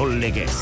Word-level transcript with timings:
Kirol 0.00 0.16
Legez. 0.16 0.54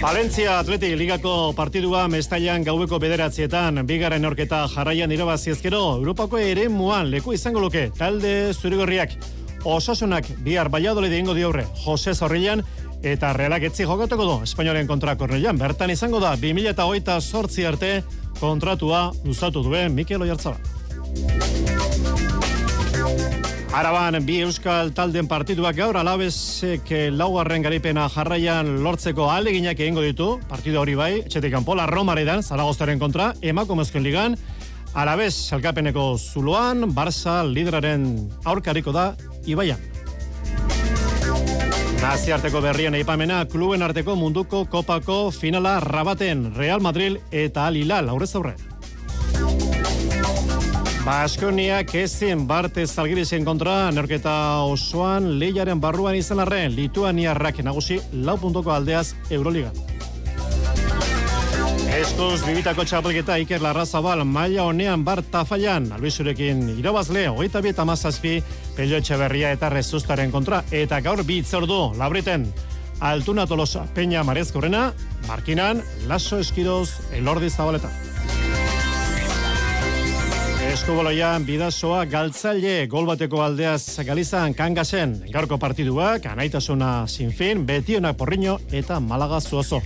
Valentzia 0.00 0.54
Atletik 0.58 0.94
ligako 0.96 1.52
partidua 1.52 2.06
mestailan 2.08 2.64
gaueko 2.64 2.96
bederatzietan 3.02 3.82
bigarren 3.84 4.24
orketa 4.24 4.62
jarraian 4.72 5.12
irabazi 5.12 5.52
ezkero 5.52 5.82
Europako 5.98 6.40
ere 6.40 6.70
muan 6.72 7.10
leku 7.12 7.34
izango 7.36 7.60
luke 7.60 7.90
talde 7.98 8.54
zurigorriak 8.54 9.12
osasunak 9.68 10.30
bihar 10.46 10.70
baiadole 10.72 11.10
diengo 11.12 11.34
diorre 11.36 11.66
Jose 11.84 12.14
Zorrilan 12.14 12.64
eta 13.02 13.34
realak 13.36 13.68
etzi 13.68 13.84
jokatuko 13.84 14.24
du 14.30 14.38
Espainoaren 14.48 14.88
kontra 14.88 15.18
kornelian 15.20 15.60
bertan 15.60 15.92
izango 15.92 16.24
da 16.24 16.32
2008 16.40 17.20
sortzi 17.20 17.68
arte 17.68 17.92
kontratua 18.40 19.10
luzatu 19.28 19.60
duen 19.68 19.92
Mikel 19.92 20.24
Oyarzabal. 20.24 21.45
Araban 23.76 24.16
bi 24.24 24.38
euskal 24.40 24.88
talden 24.96 25.26
partituak 25.28 25.76
gaur 25.76 25.98
alabesek 26.00 26.88
laugarren 27.12 27.60
garipena 27.60 28.06
jarraian 28.08 28.70
lortzeko 28.80 29.26
aleginak 29.28 29.76
egingo 29.76 30.00
ditu, 30.00 30.28
partidu 30.48 30.78
hori 30.80 30.94
bai, 30.96 31.10
etxetik 31.18 31.52
kanpo, 31.52 31.74
la 31.76 31.84
Romaredan, 31.84 32.40
Zaragoztaren 32.40 32.96
kontra, 32.96 33.34
emakumezkoen 33.44 34.06
ligan, 34.06 34.36
alabez 34.96 35.34
salkapeneko 35.34 36.06
zuloan, 36.16 36.86
Barça 36.96 37.42
lideraren 37.44 38.06
aurkariko 38.48 38.96
da, 38.96 39.10
Ibaian. 39.44 39.82
Naziarteko 42.00 42.64
berrien 42.64 42.96
eipamena, 42.96 43.42
kluben 43.44 43.84
arteko 43.84 44.16
munduko 44.16 44.64
kopako 44.72 45.18
finala 45.36 45.82
rabaten 45.84 46.54
Real 46.56 46.80
Madrid 46.80 47.20
eta 47.28 47.68
Alilal 47.68 48.08
aurrez 48.08 48.32
aurre. 48.40 48.56
Baskoniak 51.06 51.92
ezin 51.94 52.40
Barte 52.48 52.82
Zalgirisen 52.86 53.44
kontra 53.46 53.92
norketa 53.94 54.32
osoan 54.66 55.28
lehiaren 55.38 55.78
barruan 55.78 56.16
izan 56.18 56.40
arren 56.42 56.72
Lituaniarrak 56.74 57.60
nagusi 57.62 58.00
lau 58.26 58.34
puntoko 58.42 58.72
aldeaz 58.74 59.12
Euroliga. 59.30 59.70
Eskuz 61.94 62.40
bibitako 62.42 62.82
txapelketa 62.90 63.36
Iker 63.38 63.62
Larrazabal 63.62 64.24
maila 64.26 64.64
honean 64.66 65.04
bar 65.06 65.22
tafaian 65.22 65.86
albizurekin 65.94 66.64
irabazle 66.74 67.28
hogeita 67.28 67.62
bieta 67.62 67.86
mazazpi 67.86 68.40
pelio 68.74 68.98
etxeberria 68.98 69.54
eta 69.54 69.70
rezustaren 69.70 70.34
kontra 70.34 70.64
eta 70.74 70.98
gaur 71.06 71.22
bitzordu 71.22 71.78
labriten 72.02 72.50
Altuna 72.98 73.46
Tolosa 73.46 73.86
Peña 73.94 74.26
Marezkorrena 74.26 74.90
Markinan 75.28 75.84
Laso 76.08 76.42
Eskidoz 76.42 76.98
Elordi 77.12 77.50
Zabaleta. 77.50 77.94
Eskuboloian 80.76 81.46
bidazoa 81.48 82.02
galtzaile 82.04 82.82
gol 82.92 83.06
bateko 83.08 83.38
aldeaz 83.40 83.96
galizan 84.04 84.52
kangasen 84.52 85.14
gaurko 85.32 85.56
partiduak, 85.56 86.26
anaitasuna 86.28 87.06
sinfin, 87.08 87.62
betionak 87.64 88.18
porriño 88.20 88.58
eta 88.76 88.98
malaga 89.00 89.38
zuozo. 89.40 89.80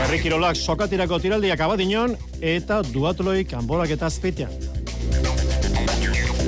Herri 0.00 0.18
Kirolak 0.24 0.58
sokatirako 0.58 1.20
tiraldiak 1.22 1.62
abadinon 1.68 2.16
eta 2.40 2.80
duatloik 2.88 3.54
anbolak 3.54 3.94
eta 3.94 4.10
azpeitean. 4.10 4.50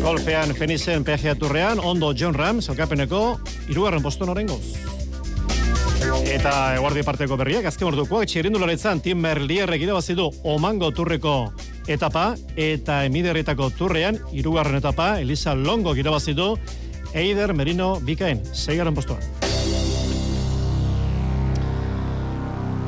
Golfean 0.02 0.50
Fenizen 0.58 1.06
PGA 1.06 1.38
Turrean, 1.38 1.78
ondo 1.78 2.10
John 2.10 2.34
Ram, 2.34 2.58
zelkapeneko, 2.58 3.22
irugarren 3.70 4.02
poston 4.02 4.34
orengoz. 4.34 4.74
Eta 6.26 6.74
eguardi 6.74 7.06
parteko 7.06 7.38
berriak, 7.38 7.70
azken 7.70 7.92
orduko, 7.94 8.26
txirindularetzan 8.26 9.06
Tim 9.06 9.22
Merlierrek 9.22 9.86
irabazidu 9.86 10.32
Omango 10.42 10.90
Turreko 10.90 11.38
etapa 11.88 12.34
eta 12.56 13.00
emiderretako 13.08 13.70
turrean 13.76 14.20
hirugarren 14.32 14.76
etapa 14.78 15.16
Elisa 15.20 15.54
Longo 15.56 15.96
irabazi 15.96 16.34
du 16.36 16.52
Eider 17.14 17.54
Merino 17.54 17.96
Bikain 18.04 18.44
seigarren 18.52 18.94
postuan. 18.94 19.24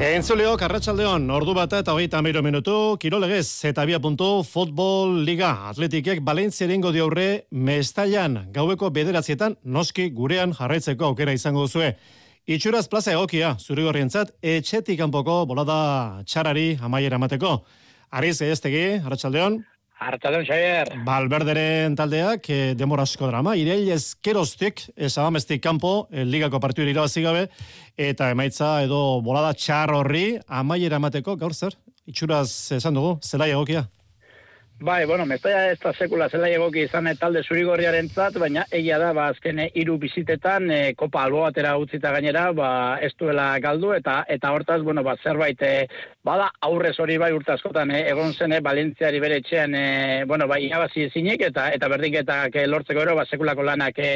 Entzuleo, 0.01 0.55
Karratxaldeon, 0.57 1.27
ordu 1.29 1.53
bata 1.53 1.83
eta 1.83 1.93
hogeita 1.93 2.23
amiro 2.23 2.41
minutu, 2.41 2.97
kirolegez, 2.97 3.67
eta 3.69 3.85
bia 3.85 3.99
puntu, 4.01 4.31
futbol 4.49 5.19
liga, 5.27 5.51
atletikek 5.69 6.23
Valentzia 6.25 6.65
erengo 6.65 6.89
diaurre, 6.89 7.45
mestaian, 7.53 8.47
gaueko 8.55 8.89
bederatzietan, 8.97 9.59
noski 9.65 10.09
gurean 10.17 10.55
jarraitzeko 10.57 11.11
aukera 11.11 11.35
izango 11.37 11.67
duzue. 11.67 11.91
Itxuraz 12.49 12.87
plaza 12.89 13.13
egokia, 13.13 13.53
zuri 13.61 13.85
gorrientzat, 13.85 14.33
etxetik 14.41 14.97
kanpoko 15.03 15.43
bolada 15.47 16.25
txarari 16.25 16.79
amaiera 16.81 17.21
mateko. 17.21 17.59
Ariz, 18.11 18.41
eztegi, 18.43 18.99
Arratxaldeon. 19.07 19.61
Arratxaldeon, 20.03 20.47
Xavier. 20.49 20.89
Balberderen 21.07 21.95
taldeak, 21.95 22.49
e, 22.51 22.73
demora 22.75 23.05
asko 23.07 23.29
drama. 23.29 23.53
Ireil 23.55 23.87
ezkeroztik, 23.95 24.83
ezabamestik 24.97 25.63
kanpo, 25.63 26.09
el 26.11 26.27
ligako 26.33 26.59
partidu 26.59 26.91
irabazi 26.91 27.23
gabe, 27.23 27.45
eta 27.95 28.33
emaitza 28.35 28.73
edo 28.83 29.21
bolada 29.23 29.53
txar 29.55 29.95
horri, 29.95 30.25
amaiera 30.49 30.99
emateko, 30.99 31.37
gaur 31.39 31.55
zer? 31.55 31.79
Itxuraz, 32.11 32.73
esan 32.81 32.99
dugu, 32.99 33.15
zelai 33.23 33.53
egokia? 33.53 33.87
Bai, 34.83 35.05
bueno, 35.05 35.27
mestaia 35.27 35.67
ez 35.75 35.79
da 35.83 35.91
sekula 35.93 36.31
zela 36.33 36.49
egoki 36.49 36.87
izan 36.87 37.05
e, 37.11 37.13
talde 37.21 37.43
zurigorriaren 37.45 38.07
zat, 38.09 38.39
baina 38.41 38.63
egia 38.79 38.97
da, 39.03 39.11
ba, 39.13 39.27
azken 39.29 39.59
hiru 39.67 39.99
bizitetan, 40.01 40.71
e, 40.73 40.79
kopa 40.97 41.27
albo 41.27 41.43
batera 41.43 41.75
utzita 41.77 42.15
gainera, 42.15 42.47
ba, 42.57 42.71
ez 43.05 43.11
duela 43.21 43.51
galdu, 43.61 43.91
eta 43.93 44.23
eta 44.37 44.55
hortaz, 44.57 44.79
bueno, 44.87 45.05
ba, 45.05 45.19
zerbait, 45.21 45.61
e, 45.61 45.85
bada 46.25 46.47
aurrez 46.65 46.95
hori 46.97 47.19
bai 47.21 47.29
urtazkotan, 47.37 47.93
e, 47.93 48.07
egon 48.15 48.33
zene, 48.33 48.63
Balentziari 48.65 49.21
bere 49.21 49.43
etxean, 49.43 49.77
e, 49.77 50.25
bueno, 50.25 50.49
bai, 50.49 50.63
inabazi 50.71 51.05
ezinik, 51.11 51.45
eta 51.51 51.69
eta 51.77 51.93
berdinketak 51.93 52.57
e, 52.57 52.65
lortzeko 52.73 53.05
ero, 53.05 53.19
ba, 53.21 53.29
sekulako 53.29 53.69
lanak 53.69 54.01
e, 54.01 54.15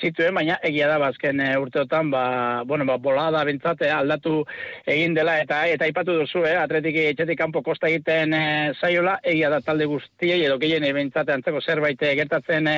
zituen, 0.00 0.34
baina 0.34 0.58
egia 0.64 0.88
da 0.90 0.98
bazken 1.02 1.40
ba, 1.42 1.48
urteotan, 1.60 2.10
ba, 2.10 2.24
bueno, 2.66 2.86
ba, 2.86 2.96
bolada 3.02 3.44
bintzate 3.44 3.90
aldatu 3.90 4.44
egin 4.86 5.14
dela, 5.14 5.38
eta 5.42 5.64
eta 5.66 5.88
ipatu 5.90 6.16
duzu, 6.20 6.44
eh, 6.46 6.56
atretik 6.58 6.96
etxetik 7.02 7.38
kanpo 7.38 7.62
kosta 7.62 7.88
egiten 7.88 8.34
e, 8.34 8.42
zaiola, 8.80 9.18
egia 9.22 9.50
da 9.50 9.60
talde 9.60 9.86
guztiei, 9.90 10.42
edo 10.44 10.58
gehien 10.58 10.86
bintzate 10.94 11.34
antzeko 11.34 11.60
zerbait 11.60 12.02
eh, 12.02 12.14
gertatzen 12.18 12.68
e, 12.68 12.76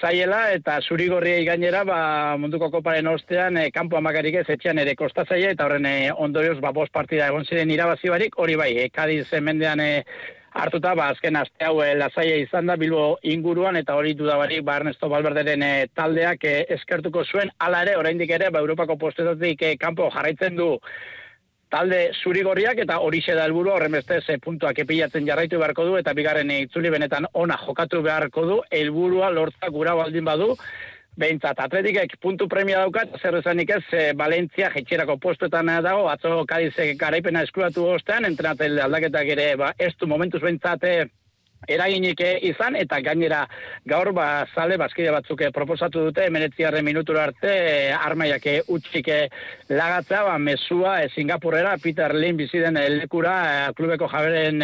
zaiela, 0.00 0.40
eta 0.54 0.78
zurigorriei 0.80 1.44
gainera, 1.44 1.84
ba, 1.84 2.00
munduko 2.40 2.70
koparen 2.70 3.08
ostean, 3.10 3.56
e, 3.56 3.70
kanpo 3.70 3.98
amakarik 3.98 4.40
ez 4.42 4.48
etxean 4.48 4.78
ere 4.78 4.94
kosta 4.96 5.24
zaila, 5.26 5.54
eta 5.56 5.66
horren 5.66 5.86
e, 5.86 5.96
ondorioz, 6.12 6.58
ba, 6.60 6.74
bost 6.76 6.92
partida 6.92 7.30
egon 7.32 7.48
ziren 7.48 7.70
irabazi 7.70 8.12
barik, 8.12 8.36
hori 8.38 8.56
bai, 8.60 8.74
e, 8.84 8.90
kadiz 8.92 9.26
mendean 9.40 9.80
e, 9.80 10.04
hartuta, 10.52 10.94
ba, 10.94 11.10
azken 11.14 11.36
aste 11.36 11.64
hau 11.64 11.80
eh, 11.84 11.94
lasaia 11.98 12.36
izan 12.42 12.66
da 12.70 12.76
Bilbo 12.80 13.18
inguruan, 13.22 13.76
eta 13.76 13.94
hori 13.96 14.14
dudabarik, 14.18 14.64
ba, 14.66 14.80
Ernesto 14.80 15.08
Balberderen 15.08 15.62
e, 15.62 15.72
taldeak 15.94 16.44
e, 16.44 16.56
eskertuko 16.76 17.24
zuen, 17.24 17.52
ala 17.58 17.84
ere, 17.86 17.96
oraindik 18.00 18.30
ere, 18.34 18.50
ba, 18.50 18.62
Europako 18.64 18.98
postetatik 18.98 19.64
kanpo 19.80 20.10
jarraitzen 20.14 20.58
du 20.58 20.74
talde 21.70 22.00
zurigorriak, 22.24 22.80
eta 22.82 22.98
hori 22.98 23.22
da 23.26 23.44
helburu 23.44 23.70
horren 23.70 23.92
beste 23.92 24.20
ze 24.26 24.38
puntuak 24.38 24.78
epilatzen 24.82 25.26
jarraitu 25.26 25.58
beharko 25.58 25.84
du, 25.86 25.96
eta 25.96 26.12
bigarren 26.12 26.50
itzuli 26.50 26.90
benetan 26.90 27.26
ona 27.32 27.56
jokatu 27.56 28.02
beharko 28.02 28.46
du, 28.46 28.60
helburua 28.70 29.30
lortza 29.30 29.70
gura 29.70 29.94
baldin 29.94 30.24
badu, 30.24 30.56
Behintzat, 31.20 31.58
atletikek 31.60 32.14
puntu 32.22 32.46
premia 32.48 32.80
daukat, 32.80 33.12
zer 33.20 33.36
esanik 33.36 33.70
ez, 33.76 33.82
e, 33.92 34.04
Valentzia 34.16 34.70
jetxerako 34.72 35.18
postuetan 35.20 35.68
dago, 35.84 36.06
atzo 36.08 36.44
kadizek 36.48 36.94
garaipena 37.00 37.42
eskuratu 37.44 37.84
ostean, 37.94 38.24
entrenatel 38.24 38.80
aldaketak 38.80 39.34
ere, 39.36 39.50
ba, 39.60 39.74
ez 39.78 39.92
du 40.00 40.08
momentuz 40.08 40.40
behintzat, 40.40 40.86
eraginik 41.68 42.20
izan, 42.46 42.76
eta 42.76 43.00
gainera 43.04 43.44
gaur 43.88 44.12
ba, 44.16 44.46
zale 44.54 44.78
bazkide 44.80 45.10
batzuk 45.12 45.42
proposatu 45.54 46.06
dute, 46.08 46.24
emeretziarren 46.30 46.84
minutura 46.84 47.26
arte, 47.28 47.52
armaiak 47.92 48.46
utxik 48.68 49.10
lagatzea, 49.68 50.22
ba, 50.24 50.38
mesua 50.38 51.00
e, 51.04 51.10
Singapurera, 51.14 51.76
Peter 51.82 52.14
Lin 52.14 52.38
biziden 52.38 52.78
lekura, 52.96 53.72
klubeko 53.76 54.08
jaberen 54.08 54.62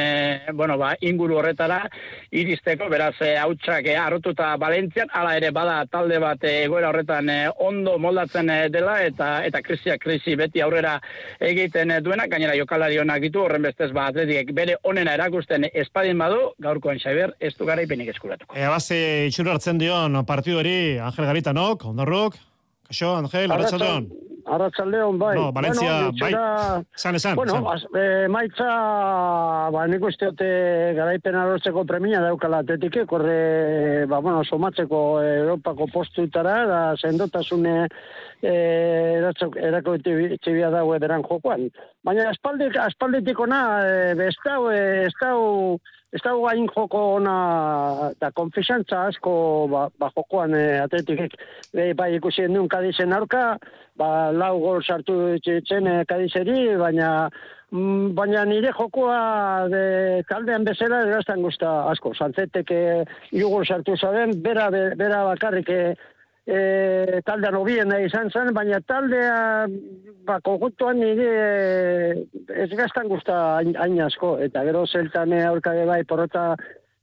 bueno, 0.57 0.79
ba, 0.79 0.95
inguru 1.01 1.39
horretara, 1.41 1.83
iristeko, 2.31 2.89
beraz, 2.93 3.15
hautsak 3.43 3.91
e, 3.91 3.97
arrotuta 4.01 4.55
Valentzian, 4.61 5.13
ala 5.13 5.37
ere 5.37 5.53
bada 5.55 5.83
talde 5.91 6.19
bat 6.23 6.43
egoera 6.49 6.91
horretan 6.91 7.31
ondo 7.65 7.99
moldatzen 7.99 8.51
dela, 8.73 8.99
eta 9.05 9.31
eta 9.47 9.61
krisia 9.63 9.99
krisi 9.99 10.37
beti 10.39 10.63
aurrera 10.65 10.97
egiten 11.41 11.93
duena, 12.03 12.27
gainera 12.31 12.57
jokalari 12.59 12.99
honak 13.03 13.23
ditu, 13.27 13.45
horren 13.45 13.69
bestez 13.69 13.93
ba, 13.93 14.09
atletik 14.11 14.53
bere 14.57 14.79
onena 14.85 15.15
erakusten 15.19 15.69
espadin 15.73 16.19
badu, 16.19 16.41
gaurko 16.63 16.86
gaurkoan 16.87 17.01
Xaber, 17.03 17.35
ez 17.41 17.55
du 17.57 17.67
garaipenik 17.67 18.13
eskuratuko. 18.15 18.57
Ea 18.57 18.71
base 18.71 19.27
itxura 19.31 19.57
hartzen 19.57 19.79
dion 19.79 20.23
partidu 20.27 20.61
hori 20.61 20.99
Angel 21.03 21.27
Garitanok, 21.27 21.85
ondarruk, 21.91 22.39
kaixo, 22.87 23.17
Angel, 23.17 23.51
arratsaldeon. 23.51 24.09
Arratsaldeon 24.47 25.17
bai. 25.19 25.33
No, 25.35 25.49
Valencia 25.53 26.11
bueno, 26.13 26.13
bai. 26.21 26.85
San 26.95 27.17
esan. 27.19 27.35
Bueno, 27.35 27.59
eh, 27.99 28.29
maitza 28.31 28.69
ba 29.75 29.87
nik 29.91 30.05
uste 30.07 30.31
dute 30.31 30.51
garaipena 30.95 31.43
lortzeko 31.49 31.83
premia 31.85 32.21
daukala 32.23 32.63
atletike, 32.63 33.09
korre 33.11 34.07
ba 34.07 34.21
bueno, 34.21 34.45
somatzeko 34.45 35.01
Europako 35.23 35.89
postutara 35.93 36.61
da 36.67 36.81
sendotasune 36.97 37.89
eh 38.47 39.19
erako 39.19 39.97
txibia 39.99 40.71
dago 40.71 40.95
ederan 40.95 41.27
jokoan. 41.27 41.67
Baina 42.05 42.31
aspaldik 42.31 42.77
aspalditik 42.79 43.41
ona 43.41 43.61
eh, 43.83 44.15
bestau 44.15 44.71
eh, 44.71 45.09
estau 45.09 45.81
ez 46.17 46.23
da 46.25 46.33
guain 46.37 46.67
joko 46.73 47.03
ona, 47.17 47.35
da 48.21 48.31
konfisantza 48.35 49.07
asko, 49.11 49.33
ba, 49.73 49.87
ba 50.01 50.11
jokoan 50.15 50.55
e, 50.57 50.65
atletikek, 50.85 51.37
e, 51.75 51.93
bai 51.99 52.15
ikusi 52.17 52.47
endun 52.47 52.71
kadizen 52.73 53.13
aurka, 53.17 53.45
ba, 54.01 54.31
lau 54.33 54.55
gol 54.63 54.83
sartu 54.83 55.37
ditzen 55.45 55.91
e, 55.91 55.97
kadizeri, 56.09 56.75
baina 56.81 57.11
mm, 57.71 58.15
baina 58.17 58.47
nire 58.49 58.73
jokoa 58.77 59.21
de, 59.73 59.85
taldean 60.31 60.65
bezala 60.69 61.05
eraztan 61.07 61.45
guzta 61.45 61.77
asko. 61.93 62.15
Zantzetek 62.17 62.73
e, 62.73 62.83
gol 63.37 63.67
sartu 63.69 63.97
zaben, 64.01 64.37
bera, 64.43 64.71
bera 64.73 65.25
bakarrik 65.31 65.73
e, 66.47 67.21
taldean 67.27 67.59
obien 67.59 67.93
izan 67.99 68.31
zen, 68.31 68.53
baina 68.55 68.81
taldea 68.87 69.67
ba, 70.27 70.39
konjuntuan 70.47 71.01
nire 71.03 71.29
e, 71.35 72.25
ez 72.65 72.71
gaztan 72.79 73.11
guzta 73.11 73.59
hain 73.59 74.01
asko, 74.03 74.37
eta 74.43 74.65
gero 74.69 74.87
zeltane 74.87 75.45
aurkade 75.47 75.85
bai 75.89 76.03
porrota 76.05 76.55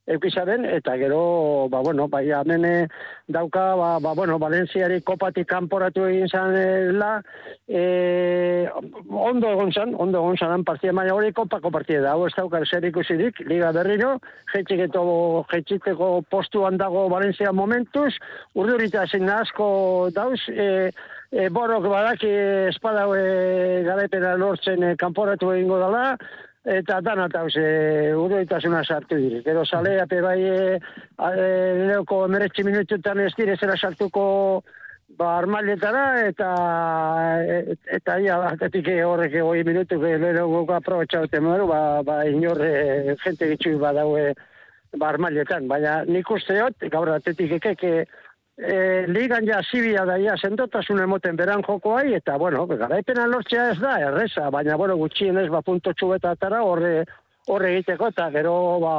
eukizaren, 0.06 0.64
eta 0.68 0.96
gero, 1.00 1.68
ba, 1.70 1.80
bueno, 1.80 2.08
bai, 2.08 2.30
amene 2.30 2.88
dauka, 3.26 3.74
ba, 3.74 3.98
ba, 4.00 4.12
bueno, 4.14 4.38
Valentziari 4.38 5.00
kopatik 5.00 5.48
kanporatu 5.48 6.04
egin 6.10 6.28
zanela, 6.28 7.22
e, 7.66 8.68
ondo 9.08 9.52
egon 9.54 9.72
zan, 9.72 9.94
ondo 9.96 10.20
egon 10.20 10.36
zan, 10.36 10.64
partia 10.64 10.92
maia 10.92 11.14
hori 11.16 11.32
kopako 11.32 11.72
partia 11.72 12.02
da, 12.04 12.12
hau 12.12 12.28
ez 12.28 12.34
dauka 12.36 12.60
zer 12.68 12.84
ikusidik, 12.84 13.40
liga 13.48 13.72
berriro, 13.72 14.18
jetxiketo, 14.52 15.06
jetxiteko 15.52 16.12
postuan 16.28 16.76
dago 16.76 17.08
Valentzia 17.08 17.52
momentuz, 17.52 18.12
urdurita 18.54 19.06
zen 19.08 19.30
asko 19.32 20.10
dauz, 20.12 20.40
e, 20.52 20.90
e, 21.32 21.48
borok 21.48 21.88
badaki 21.88 22.30
espada 22.68 23.08
e, 23.16 23.84
garaipena 23.88 24.36
lortzen 24.36 24.84
e, 24.84 24.96
kanporatu 25.00 25.54
egingo 25.56 25.80
dela, 25.80 26.10
eta 26.64 27.00
dan 27.04 27.20
eta 27.26 27.44
uroitasuna 28.16 28.82
sartu 28.84 29.18
dira. 29.20 29.42
Gero 29.44 29.64
salea 29.64 30.06
pe 30.06 30.20
bai 30.24 30.40
e, 30.40 30.80
leoko 31.90 32.26
meretzi 32.28 32.64
minututan 32.64 33.20
ez 33.20 33.34
dire 33.36 33.56
zera 33.56 33.76
sartuko 33.76 34.62
ba 35.18 35.36
armailetara 35.38 36.26
eta 36.26 36.48
eta 37.98 38.18
ia 38.18 38.38
atetik 38.48 38.88
horrek 39.04 39.36
goi 39.42 39.62
minutu 39.64 40.00
ge 40.00 40.16
lero 40.18 40.48
goka 40.48 40.80
aprobetxaute 40.80 41.40
moru 41.40 41.68
ba, 41.68 42.02
ba 42.02 42.24
inorre 42.24 43.16
gente 43.22 43.48
gitxu 43.52 43.78
badaue 43.78 44.32
ba 44.96 45.08
armailetan. 45.08 45.68
Baina 45.68 46.02
nik 46.04 46.30
usteot, 46.30 46.88
gaur 46.90 47.10
atetik 47.12 47.58
ekeke 47.60 48.06
e, 48.56 49.06
ligan 49.08 49.46
ja 49.46 49.60
zibia 49.62 50.04
da 50.04 50.16
ia 50.18 50.36
sendotasun 50.36 51.02
emoten 51.02 51.36
beran 51.36 51.62
jokoai, 51.66 52.14
eta 52.14 52.36
bueno, 52.38 52.66
garaipena 52.66 53.26
lortzea 53.26 53.70
ez 53.72 53.80
da, 53.80 53.98
erreza, 54.08 54.48
baina 54.50 54.76
bueno, 54.76 54.96
gutxien 54.96 55.38
ez, 55.38 55.48
ba, 55.50 55.62
punto 55.62 55.92
txubetatara 55.92 56.62
horre, 56.62 57.04
horre 57.48 57.74
egiteko, 57.74 58.08
eta 58.14 58.30
gero, 58.34 58.54
ba, 58.84 58.94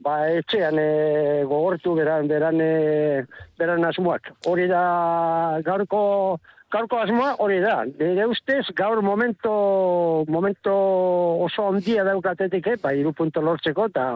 ba, 0.00 0.16
etxean 0.32 0.80
e, 0.80 1.44
gogortu 1.48 1.94
beran, 1.98 2.28
beran, 2.28 2.60
e, 2.60 3.24
beran 3.58 3.84
asmoak. 3.84 4.32
Hori 4.48 4.66
da, 4.70 5.60
gaurko, 5.66 6.38
gaurko 6.72 7.02
asmoa, 7.02 7.36
hori 7.44 7.60
da. 7.60 7.82
Nire 8.00 8.26
ustez, 8.32 8.64
gaur 8.76 9.02
momento, 9.02 10.24
momento 10.28 10.74
oso 11.46 11.68
ondia 11.68 12.04
daukatetik, 12.04 12.72
eh, 12.72 12.80
ba, 12.82 12.96
iru 12.96 13.12
punto 13.12 13.44
lortzeko, 13.44 13.90
eta 13.92 14.08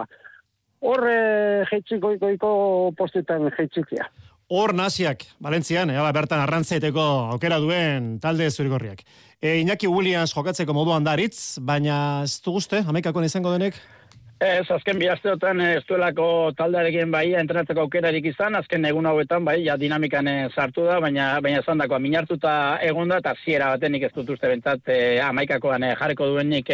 horre 0.81 1.67
jeitxiko 1.69 2.17
iko 2.33 2.50
postetan 2.97 3.50
jeitxikia. 3.53 4.09
Hor 4.50 4.73
naziak, 4.75 5.20
Valentzian, 5.38 5.93
eba, 5.94 6.08
bertan 6.11 6.41
arrantzaiteko 6.43 7.02
aukera 7.37 7.61
duen 7.62 8.17
talde 8.19 8.49
zurigorriak. 8.50 9.05
E, 9.38 9.61
Iñaki 9.61 9.87
Williams 9.87 10.32
jokatzeko 10.35 10.75
moduan 10.75 11.06
daritz, 11.06 11.61
baina 11.62 12.25
ez 12.25 12.41
du 12.43 12.56
guzte, 12.56 12.81
amekakon 12.82 13.29
izango 13.29 13.52
denek? 13.55 13.79
Ez, 14.41 14.71
azken 14.73 14.97
bi 14.97 15.05
asteotan 15.13 15.59
eh, 15.61 15.75
ez 15.77 15.83
duelako 15.85 16.27
taldarekin 16.57 17.11
bai 17.13 17.35
entrenatzeko 17.37 17.83
aukerarik 17.83 18.25
izan, 18.31 18.55
azken 18.57 18.87
egun 18.89 19.05
hauetan 19.05 19.45
bai, 19.45 19.59
ja 19.67 19.75
dinamikan 19.77 20.31
eh, 20.33 20.47
sartu 20.55 20.87
da, 20.87 20.95
baina 21.05 21.27
baina 21.45 21.59
esan 21.61 21.83
dako, 21.83 21.99
minartuta 22.01 22.53
egon 22.81 23.13
da, 23.13 23.19
eta 23.21 23.35
ziera 23.45 23.69
batenik 23.75 24.07
ez 24.09 24.11
dut 24.15 24.33
uste 24.33 24.49
bentsat, 24.49 24.89
e, 24.89 25.19
amaikakoan 25.21 25.85
jarriko 25.91 26.31
duenik 26.31 26.73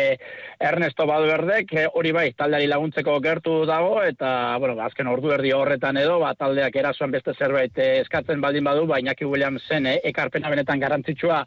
Ernesto 0.63 1.09
Badberdek, 1.11 1.75
hori 1.99 2.13
bai, 2.15 2.29
taldeari 2.39 2.69
laguntzeko 2.71 3.17
gertu 3.25 3.57
dago, 3.67 3.99
eta, 4.12 4.31
bueno, 4.62 4.79
ba, 4.79 4.87
azken 4.87 5.11
ordu 5.11 5.35
erdi 5.35 5.51
horretan 5.57 5.99
edo, 5.99 6.21
ba, 6.23 6.37
taldeak 6.39 6.79
erasoan 6.79 7.19
beste 7.19 7.35
zerbait 7.35 7.83
eskatzen 7.87 8.47
baldin 8.47 8.71
badu, 8.71 8.87
ba, 8.87 9.01
Iñaki 9.03 9.27
Williams 9.27 9.67
zen, 9.67 9.91
ekarpena 10.12 10.55
benetan 10.55 10.79
garantzitsua 10.87 11.43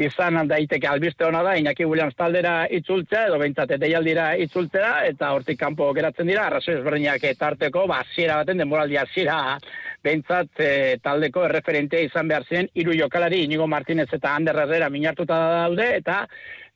izan 0.00 0.40
daiteke 0.48 0.88
albiste 0.88 1.28
hona 1.28 1.44
da, 1.44 1.58
Iñaki 1.60 1.84
Williams 1.84 2.16
taldera 2.16 2.56
itzultzea, 2.80 3.28
edo 3.28 3.44
bentsat, 3.44 3.76
deialdira 3.84 4.32
itzultzea, 4.48 4.96
eta 5.12 5.36
hortik 5.36 5.57
kanpo 5.58 5.90
geratzen 5.96 6.30
dira, 6.30 6.46
arrazoi 6.46 6.78
ezberdinak 6.78 7.26
tarteko, 7.38 7.86
ba, 7.90 8.02
ziera 8.14 8.38
baten, 8.40 8.62
denboraldia 8.62 9.04
ziera, 9.14 9.58
bentsat 10.04 10.62
e, 10.62 10.70
taldeko 11.02 11.44
erreferentea 11.48 12.06
izan 12.06 12.30
behar 12.30 12.46
zen, 12.48 12.70
hiru 12.74 12.94
jokalari, 12.96 13.42
Inigo 13.44 13.66
Martinez 13.66 14.08
eta 14.12 14.34
Ander 14.34 14.62
Herrera 14.64 14.88
minartuta 14.94 15.38
daude, 15.64 15.90
eta 15.98 16.24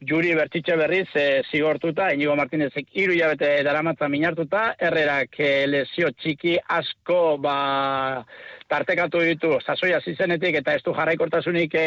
juri 0.08 0.34
bertitxe 0.34 0.76
berriz 0.76 1.08
e, 1.14 1.26
zigortuta, 1.50 2.10
Inigo 2.14 2.34
Martinezek 2.36 2.90
hiru 2.98 3.14
jabete 3.18 3.54
daramatza 3.66 4.08
minartuta, 4.10 4.72
Herrerak 4.78 5.38
e, 5.38 5.52
lesio 5.70 6.10
txiki 6.18 6.56
asko, 6.80 7.20
ba, 7.42 8.24
tartekatu 8.72 9.20
ditu 9.26 9.58
sasoia 9.60 10.00
zizenetik 10.00 10.56
eta 10.62 10.76
ez 10.78 10.82
du 10.86 10.94
jarraikortasunik 10.96 11.74
e, 11.76 11.84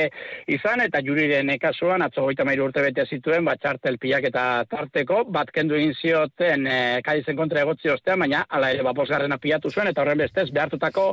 izan 0.58 0.84
eta 0.86 1.02
juriren 1.06 1.50
kasuan 1.62 2.06
atzo 2.06 2.28
goita 2.28 2.46
mairu 2.46 2.68
urte 2.70 2.84
bete 2.86 3.08
zituen 3.10 3.46
bat 3.48 3.62
txartel 3.62 3.98
pilak 4.02 4.30
eta 4.30 4.46
tarteko 4.70 5.24
bat 5.38 5.50
kendu 5.56 5.78
egin 5.80 5.96
zioten 5.98 6.68
e, 6.70 6.78
kaizen 7.06 7.40
kontra 7.40 7.64
egotzi 7.66 7.94
ostean 7.96 8.22
baina 8.26 8.44
ala 8.50 8.72
ere 8.76 8.86
baposgarren 8.86 9.34
apiatu 9.38 9.74
zuen 9.74 9.90
eta 9.92 10.04
horren 10.04 10.22
bestez 10.22 10.48
behartutako 10.54 11.08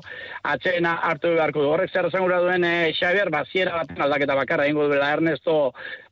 atxena 0.55 0.99
hartu 1.11 1.35
beharko 1.39 1.65
du 1.65 1.73
horrek 1.73 1.93
zer 1.93 2.11
esangura 2.11 2.43
duen 2.45 2.69
e, 2.69 2.93
Xavier 2.99 3.33
baziera 3.33 3.83
bat 3.83 4.07
aldaketa 4.07 4.39
bakarra 4.43 4.69
ingo 4.69 4.89
duela 4.89 5.13
Ernesto 5.17 5.59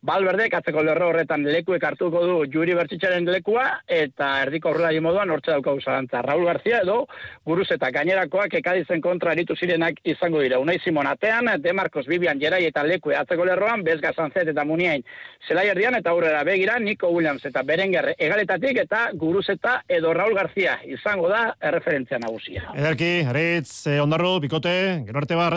Balberde, 0.01 0.47
katzeko 0.49 0.81
lerro 0.81 1.11
horretan 1.11 1.43
lekuek 1.45 1.83
hartuko 1.85 2.23
du 2.25 2.37
juri 2.53 2.73
bertxitzaren 2.79 3.27
lekua, 3.29 3.67
eta 3.85 4.31
erdiko 4.47 4.71
horrela 4.71 5.03
moduan 5.05 5.29
hortze 5.35 5.53
dauka 5.53 5.75
usarantza. 5.77 6.23
Raul 6.25 6.47
García 6.49 6.79
edo, 6.87 7.03
guruz 7.45 7.67
eta 7.75 7.91
gainerakoak 7.93 8.57
ekadizen 8.63 9.05
kontra 9.05 9.35
eritu 9.51 9.57
zirenak 9.59 10.01
izango 10.05 10.41
dira. 10.41 10.59
Unai 10.59 10.79
Simon 10.85 11.07
atean, 11.07 11.61
De 11.61 11.73
Marcos 11.73 12.07
Bibian 12.07 12.39
jerai 12.39 12.65
eta 12.67 12.83
lekue 12.83 13.17
atzeko 13.17 13.45
lerroan, 13.45 13.83
Bezga 13.83 14.13
Sanzet 14.15 14.49
eta 14.49 14.65
Muniain 14.65 15.03
zelai 15.49 15.69
erdian, 15.69 15.95
eta 15.95 16.11
aurrera 16.11 16.43
begira, 16.45 16.79
Nico 16.79 17.09
Williams 17.09 17.45
eta 17.45 17.63
Berenger 17.63 18.15
egaletatik, 18.19 18.79
eta 18.85 19.11
guruz 19.15 19.49
eta 19.49 19.83
edo 19.89 20.13
Raul 20.15 20.35
García 20.35 20.79
izango 20.85 21.29
da 21.29 21.55
erreferentzia 21.61 22.19
nagusia. 22.19 22.71
Ederki, 22.75 23.25
Aritz, 23.27 23.87
eh, 23.87 24.01
ondarru, 24.01 24.39
bikote, 24.41 25.05
gero 25.07 25.19
arte 25.19 25.35
ba. 25.35 25.51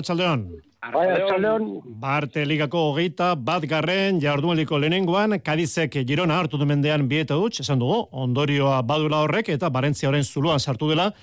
Bai, 0.84 1.08
Arratxaldeon. 1.08 1.68
Barte 2.02 2.44
ligako 2.46 2.90
hogeita, 2.90 3.36
bat 3.36 3.64
garren, 3.64 4.20
jardueliko 4.20 4.78
lehenengoan, 4.78 5.40
Kadizek 5.40 5.96
Girona 6.06 6.42
hartu 6.42 6.58
du 6.58 6.66
mendean 6.66 7.08
bieta 7.08 7.38
dutx, 7.40 7.62
esan 7.64 7.80
dugu, 7.80 8.08
ondorioa 8.12 8.82
badula 8.82 9.22
horrek, 9.24 9.54
eta 9.56 9.70
Barentzia 9.70 10.10
horren 10.10 10.28
zuluan 10.28 10.60
sartu 10.60 10.90
dela, 10.90 11.14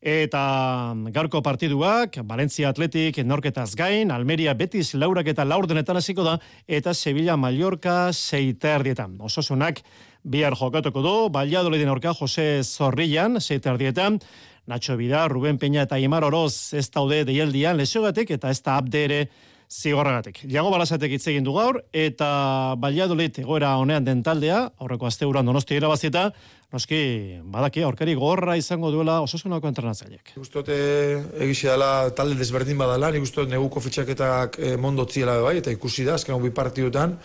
eta 0.00 0.94
gaurko 1.10 1.42
partiduak, 1.42 2.20
Balentzia 2.24 2.70
Atletik, 2.70 3.18
Norketaz 3.24 3.74
gain, 3.76 4.12
Almeria 4.14 4.54
Betis, 4.54 4.94
Laurak 4.94 5.26
eta 5.26 5.44
Laurdenetan 5.44 5.98
hasiko 5.98 6.24
da, 6.24 6.38
eta 6.66 6.94
Sevilla 6.94 7.36
Mallorca, 7.36 8.12
Seiterdietan. 8.12 9.18
Ososunak, 9.20 9.82
bihar 10.22 10.54
jokatuko 10.54 11.02
du, 11.02 11.16
Baliadoliden 11.34 11.90
orka 11.90 12.14
Jose 12.14 12.62
Zorrillan, 12.62 13.40
Seiterdietan, 13.40 14.20
Nacho 14.68 14.96
Bida, 14.96 15.26
Ruben 15.28 15.58
Peña 15.58 15.82
eta 15.82 15.98
Imar 15.98 16.24
Oroz 16.24 16.74
ez 16.76 16.90
daude 16.92 17.24
deialdian 17.24 17.76
lesiogatik 17.76 18.30
eta 18.30 18.50
ez 18.50 18.60
da 18.62 18.76
abdere 18.76 19.30
zigorragatik. 19.68 20.40
Jago 20.48 20.70
balazatek 20.72 21.12
hitz 21.12 21.26
egin 21.28 21.44
du 21.44 21.52
gaur 21.52 21.82
eta 21.92 22.74
Valladolid 22.80 23.38
egoera 23.42 23.74
honean 23.76 24.04
den 24.04 24.22
taldea, 24.24 24.62
aurreko 24.80 25.06
asteuran 25.06 25.46
donosti 25.46 25.76
irabazieta, 25.76 26.30
noski 26.72 27.00
badaki 27.52 27.84
aurkari 27.84 28.14
gorra 28.16 28.56
izango 28.56 28.90
duela 28.92 29.18
osasunako 29.24 29.68
entrenatzaileak. 29.68 30.32
Gustote 30.36 30.78
egisi 31.44 31.68
dela 31.68 32.08
talde 32.16 32.36
desberdin 32.40 32.80
badala, 32.80 33.12
ni 33.12 33.20
gustot 33.24 33.48
neguko 33.48 33.80
fitxaketak 33.84 34.58
e, 34.58 34.74
mondotziela 34.80 35.38
bai 35.44 35.58
eta 35.60 35.72
ikusi 35.72 36.04
da 36.08 36.16
azken 36.16 36.40
bi 36.42 36.50
partidutan. 36.50 37.16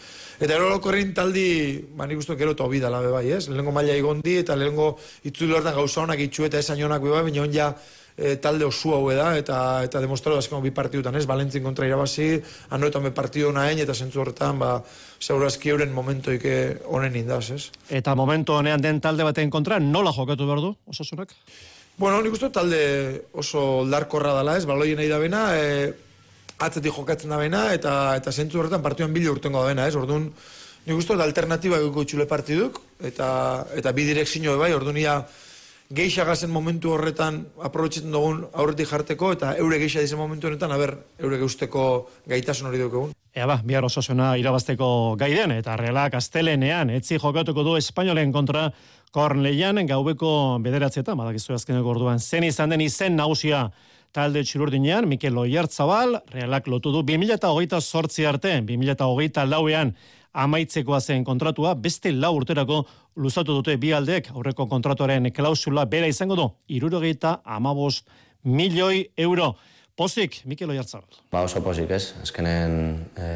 Eta 0.44 0.56
ero 0.58 0.70
lokorrin 0.72 1.14
taldi, 1.16 1.48
ba, 1.96 2.08
nik 2.10 2.20
uste 2.20 2.36
gero 2.36 2.56
tobi 2.60 2.80
dala 2.84 3.00
bai, 3.08 3.30
ez? 3.32 3.48
Lehenko 3.48 3.72
maila 3.72 3.96
igondi 3.96 4.40
eta 4.42 4.56
lehenko 4.60 4.94
itzuli 5.30 5.56
hortan 5.56 5.76
gauza 5.76 6.02
honak 6.04 6.24
itxu 6.28 6.48
eta 6.50 6.60
esan 6.60 6.80
jonak 6.80 7.04
bai, 7.04 7.22
baina 7.30 7.48
ja 7.54 7.74
e, 8.18 8.36
talde 8.38 8.66
osu 8.66 8.94
hau 8.94 9.04
da, 9.12 9.34
eta 9.38 9.58
eta 9.84 10.02
demostratu 10.02 10.38
azken 10.38 10.62
bi 10.64 10.72
partidutan, 10.72 11.16
ez? 11.16 11.26
Balentzin 11.30 11.64
kontra 11.64 11.88
irabazi, 11.88 12.38
anoetan 12.70 13.04
be 13.08 13.12
partidu 13.12 13.52
nahen, 13.52 13.80
eta 13.80 13.94
zentzu 13.94 14.22
horretan, 14.22 14.60
ba, 14.60 14.78
segurazki 15.20 15.74
euren 15.74 15.94
momentoik 15.94 16.48
honen 16.86 17.16
indaz, 17.16 17.46
ez? 17.52 17.64
Eta 17.90 18.16
momentu 18.16 18.58
honean 18.58 18.82
den 18.82 19.02
talde 19.02 19.24
baten 19.24 19.50
kontra, 19.50 19.80
nola 19.80 20.14
jokatu 20.14 20.48
behar 20.50 20.62
du, 20.62 20.74
osasunak? 20.88 21.36
Bueno, 21.98 22.22
nik 22.26 22.34
uste 22.34 22.50
talde 22.50 22.82
oso 23.38 23.84
larkorra 23.86 24.34
dala, 24.34 24.58
ez? 24.58 24.66
Baloien 24.66 24.98
nahi 24.98 25.12
da 25.12 25.20
bena, 25.22 25.46
e, 25.58 25.94
atzetik 26.64 26.94
jokatzen 26.96 27.34
da 27.34 27.38
bena, 27.38 27.68
eta, 27.74 28.16
eta 28.18 28.32
zentzu 28.32 28.62
horretan 28.62 28.82
partioan 28.82 29.14
bilo 29.14 29.34
urtengo 29.36 29.62
da 29.62 29.74
bena, 29.74 29.88
ez? 29.88 29.96
Orduan, 30.00 30.30
nik 30.86 30.98
uste 31.00 31.16
alternatiba 31.22 31.78
egoko 31.80 32.04
itxule 32.04 32.26
partiduk, 32.30 32.82
eta, 33.04 33.30
eta 33.78 33.94
bi 33.96 34.08
direkzio 34.10 34.58
bai, 34.60 34.74
orduan 34.74 34.98
ia 34.98 35.20
geixa 35.92 36.26
gazen 36.26 36.52
momentu 36.52 36.94
horretan 36.94 37.44
aprobetxetan 37.62 38.12
dugun 38.12 38.46
aurretik 38.54 38.88
jarteko, 38.90 39.34
eta 39.36 39.54
eure 39.60 39.80
geixa 39.82 40.02
dizen 40.02 40.18
momentu 40.18 40.48
honetan, 40.48 40.72
aber, 40.72 40.96
eure 41.20 41.38
geusteko 41.42 42.08
gaitasun 42.30 42.70
hori 42.70 42.82
dukegun. 42.82 43.14
Ea 43.34 43.48
ba, 43.50 43.58
bihar 43.66 43.86
osasuna 43.86 44.36
irabazteko 44.38 45.16
gaiden, 45.18 45.56
eta 45.58 45.76
realak 45.80 46.14
astelenean, 46.20 46.92
etzi 46.94 47.18
jokatuko 47.18 47.64
du 47.66 47.76
Espainolen 47.78 48.32
kontra 48.32 48.68
Kornleian, 49.14 49.82
gaubeko 49.90 50.60
bederatzeta, 50.62 51.16
badakizu 51.18 51.54
azkeneko 51.58 51.96
orduan, 51.96 52.20
zen 52.20 52.46
izan 52.46 52.74
den 52.74 52.82
izen 52.82 53.18
nausia 53.18 53.68
talde 54.14 54.44
txirurdinean, 54.46 55.08
Mikel 55.10 55.38
Oiartzabal, 55.42 56.20
realak 56.34 56.68
lotu 56.70 56.92
du 56.94 57.02
2008 57.06 57.82
sortzi 57.82 58.28
arte, 58.30 58.60
2008 58.62 59.46
lauean, 59.50 59.96
amaitzekoa 60.34 61.00
zen 61.02 61.24
kontratua, 61.24 61.76
beste 61.76 62.12
lau 62.12 62.34
urterako 62.38 62.84
luzatu 63.22 63.54
dute 63.60 63.78
bi 63.78 63.94
aldeek 63.94 64.32
aurreko 64.34 64.66
kontratuaren 64.68 65.30
klausula 65.34 65.86
bera 65.86 66.10
izango 66.10 66.36
du, 66.36 66.48
irurogeita 66.68 67.40
amabost 67.46 68.10
milioi 68.44 69.06
euro. 69.18 69.54
Pozik, 69.96 70.40
Mikel 70.50 70.72
Oiartzabal. 70.74 71.20
Ba 71.32 71.44
oso 71.46 71.62
pozik 71.62 71.92
ez, 71.94 72.16
azkenen 72.24 72.74
e, 73.14 73.28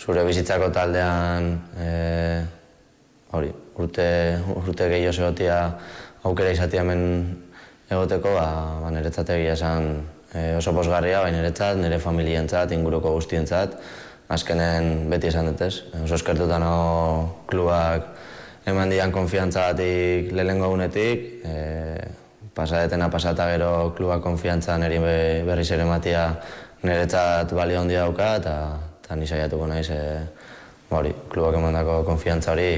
zure 0.00 0.24
bizitzako 0.24 0.70
taldean 0.72 1.50
e, 1.76 1.88
hori, 3.36 3.50
urte, 3.76 4.06
urte 4.56 4.88
gehiago 4.88 5.12
zegotia 5.12 5.58
aukera 6.24 6.54
izatea 6.56 6.80
hemen 6.80 7.04
egoteko, 7.92 8.32
ba, 8.38 8.48
ba 8.80 8.94
niretzat 8.94 9.34
egia 9.36 9.52
esan 9.58 9.90
e, 10.32 10.54
oso 10.56 10.72
posgarria, 10.72 11.20
baina 11.26 11.42
niretzat, 11.42 11.76
nire 11.76 12.00
familientzat, 12.00 12.72
inguruko 12.72 13.12
guztientzat, 13.18 13.76
azkenen 14.28 15.10
beti 15.10 15.28
esan 15.28 15.50
dut 15.50 15.62
ez. 15.66 15.74
Oso 16.02 16.16
eskertuta 16.16 16.58
nago 16.58 17.44
klubak 17.50 18.08
eman 18.66 18.92
dian 18.92 19.12
konfiantza 19.12 19.70
batik 19.72 20.32
lehenko 20.32 20.70
egunetik. 20.70 21.26
E, 21.44 21.56
pasadetena 22.54 23.10
pasata 23.10 23.48
gero 23.50 23.92
klubak 23.96 24.22
konfiantza 24.22 24.78
niri 24.78 25.00
berriz 25.46 25.70
ere 25.74 25.84
matia 25.84 26.28
niretzat 26.84 27.52
balio 27.56 27.80
handia 27.80 28.04
dauka 28.04 28.36
eta, 28.38 28.54
eta 29.02 29.16
nisaiatuko 29.18 29.66
naiz 29.66 29.88
e, 29.90 30.00
hori, 30.94 31.10
klubak 31.32 31.58
emandako 31.58 31.98
konfiantza 32.06 32.52
hori 32.52 32.68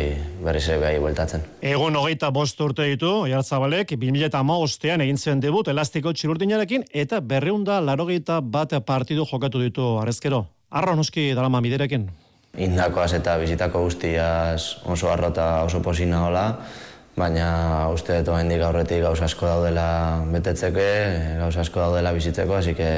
berriz 0.43 0.65
ere 0.69 0.81
behai 0.81 0.99
bueltatzen. 1.03 1.45
Egun 1.61 1.97
hogeita 2.01 2.31
bost 2.33 2.61
urte 2.65 2.89
ditu, 2.89 3.13
Oiartzabalek, 3.27 3.93
2000 4.01 4.31
eta 4.31 4.43
ostean 4.57 5.05
egin 5.05 5.19
zen 5.19 5.41
debut 5.41 5.69
elastiko 5.69 6.13
txirurdinarekin 6.13 6.89
eta 6.93 7.21
berreunda 7.21 7.81
larogeita 7.81 8.41
bat 8.41 8.73
partidu 8.87 9.27
jokatu 9.27 9.61
ditu 9.61 9.99
arrezkero. 10.01 10.47
Arro 10.77 10.93
noski 10.93 11.31
dalama 11.33 11.63
miderekin? 11.65 12.03
Indakoaz 12.61 13.15
eta 13.17 13.39
bizitako 13.41 13.81
guztiaz 13.87 14.83
oso 14.85 15.09
arrota 15.09 15.63
oso 15.65 15.81
posina 15.81 16.21
hola, 16.27 16.45
baina 17.17 17.47
uste 17.95 18.19
dut 18.27 18.37
hendik 18.37 18.61
aurretik 18.65 19.01
gauz 19.07 19.21
asko 19.25 19.49
daudela 19.49 19.87
betetzeke, 20.35 20.89
gauz 21.41 21.55
asko 21.63 21.81
daudela 21.81 22.13
bizitzeko, 22.13 22.59
hasi 22.59 22.75
que 22.77 22.91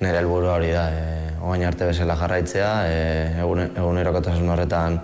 nire 0.00 0.18
helburu 0.24 0.50
hori 0.56 0.72
da, 0.74 0.88
e, 0.90 1.36
oain 1.46 1.62
arte 1.68 1.86
bezala 1.86 2.16
jarraitzea, 2.18 2.72
e, 2.90 2.98
egun, 3.44 3.62
egun 3.68 4.50
horretan 4.56 4.98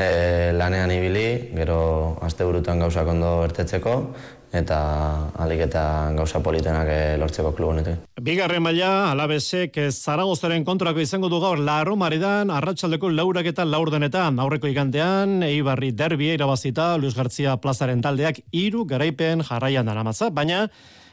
e, 0.00 0.52
lanean 0.56 0.90
ibili, 0.96 1.26
gero 1.54 1.80
azte 2.24 2.48
burutan 2.48 2.80
gauzak 2.80 3.08
ondo 3.12 3.40
ertetzeko, 3.44 3.96
eta 4.52 4.78
alik 5.38 5.62
eta 5.68 5.82
gauza 6.16 6.40
politenak 6.42 6.88
eh, 6.90 7.16
lortzeko 7.20 7.52
klubonetik. 7.54 8.02
Bigarren 8.20 8.62
maila, 8.62 9.10
alabesek 9.12 9.76
eh, 9.78 9.90
Zaragozaren 9.90 10.64
kontrako 10.66 11.02
izango 11.02 11.30
du 11.30 11.38
gaur 11.42 11.60
Larro 11.62 11.94
Maridan, 11.96 12.50
arratsaldeko 12.50 13.12
laurak 13.14 13.46
eta 13.52 13.64
laurdenetan, 13.64 14.40
aurreko 14.42 14.70
igantean, 14.70 15.44
Eibarri 15.46 15.92
derbia 15.94 16.34
irabazita, 16.34 16.96
Luis 16.98 17.14
García 17.14 17.56
plazaren 17.62 18.02
taldeak 18.02 18.42
hiru 18.50 18.84
garaipen 18.90 19.46
jarraian 19.46 19.86
daramatza, 19.86 20.30
baina 20.34 20.66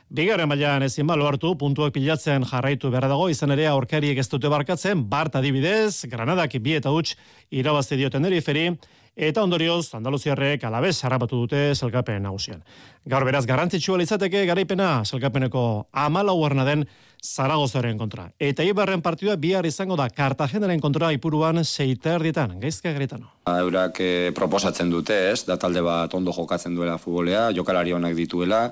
Bigarren 0.08 0.48
mailan 0.48 0.86
ezin 0.86 1.04
balo 1.04 1.26
hartu, 1.28 1.50
puntuak 1.60 1.92
pilatzen 1.92 2.46
jarraitu 2.48 2.88
behar 2.94 3.10
dago, 3.12 3.26
izan 3.28 3.52
ere 3.52 3.66
aurkariek 3.68 4.18
ez 4.22 4.30
dute 4.32 4.48
barkatzen, 4.48 5.02
Bart 5.12 5.34
adibidez, 5.36 6.06
Granadak 6.08 6.54
bi 6.64 6.78
eta 6.78 6.94
huts 6.96 7.18
irabazi 7.52 7.98
dioten 8.00 8.24
eriferi, 8.30 8.70
eta 9.18 9.44
ondorioz 9.44 9.90
Andaluziarrek 9.98 10.64
alabez 10.64 10.94
harrapatu 11.04 11.42
dute 11.42 11.60
zelkapen 11.76 12.24
nagusian. 12.24 12.62
Gaur 13.04 13.26
beraz 13.28 13.44
garrantzitsua 13.50 13.98
litzateke 14.00 14.46
garaipena 14.48 15.04
zelkapeneko 15.04 15.90
amalau 15.92 16.40
den 16.64 16.86
Zaragozaren 17.22 17.98
kontra. 17.98 18.30
Eta 18.40 18.64
Ibarren 18.64 19.02
partidua 19.02 19.36
bihar 19.36 19.66
izango 19.66 19.96
da 19.98 20.08
Kartagenaren 20.08 20.80
kontra 20.80 21.12
ipuruan 21.12 21.66
seita 21.66 22.14
erdietan. 22.14 22.60
Gaizka 22.60 22.94
gretano. 22.94 23.28
Eurak 23.46 24.00
eh, 24.00 24.32
proposatzen 24.36 24.90
dute 24.90 25.32
ez, 25.32 25.44
da 25.46 25.58
talde 25.58 25.82
bat 25.82 26.14
ondo 26.14 26.32
jokatzen 26.32 26.76
duela 26.76 26.98
futbolea, 26.98 27.52
jokalari 27.52 27.92
honak 27.92 28.16
dituela, 28.16 28.72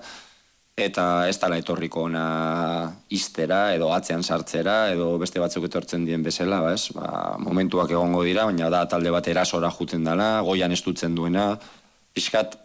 eta 0.76 1.30
ez 1.32 1.38
tala 1.40 1.56
etorriko 1.56 2.02
ona 2.10 2.26
iztera 3.16 3.60
edo 3.76 3.94
atzean 3.96 4.24
sartzera 4.24 4.90
edo 4.92 5.14
beste 5.22 5.40
batzuk 5.40 5.70
etortzen 5.70 6.04
dien 6.04 6.24
bezala, 6.24 6.60
ba, 6.60 6.74
ez? 6.76 6.90
Ba, 6.92 7.38
momentuak 7.40 7.94
egongo 7.96 8.26
dira, 8.28 8.44
baina 8.50 8.68
da 8.70 8.84
talde 8.92 9.14
bat 9.14 9.28
erasora 9.32 9.72
juten 9.72 10.04
dela, 10.04 10.42
goian 10.44 10.76
estutzen 10.76 11.16
duena, 11.16 11.54
pixkat, 12.12 12.58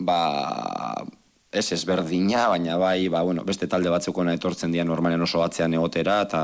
ba, 0.00 1.04
ez 1.52 1.66
ezberdina, 1.76 2.48
baina 2.48 2.78
bai, 2.80 3.10
ba, 3.12 3.20
bueno, 3.22 3.44
beste 3.44 3.68
talde 3.68 3.92
batzuk 3.92 4.18
ona 4.24 4.32
etortzen 4.38 4.72
dien 4.72 4.88
normalen 4.88 5.20
oso 5.22 5.42
atzean 5.44 5.76
egotera, 5.76 6.22
eta 6.24 6.42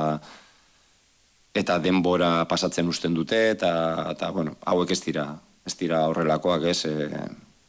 eta 1.56 1.78
denbora 1.82 2.44
pasatzen 2.46 2.86
usten 2.92 3.16
dute, 3.16 3.38
eta, 3.54 3.70
eta 4.12 4.28
bueno, 4.36 4.52
hauek 4.68 4.92
ez 4.92 5.00
dira, 5.02 5.24
ez 5.66 5.72
dira 5.80 6.04
horrelakoak, 6.10 6.68
ez, 6.70 6.84
e, 6.84 7.24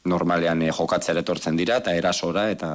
normalean 0.05 0.61
e, 0.61 0.69
jokatzera 0.75 1.23
etortzen 1.23 1.55
dira, 1.57 1.79
eta 1.81 1.95
erasora, 1.97 2.49
eta 2.51 2.69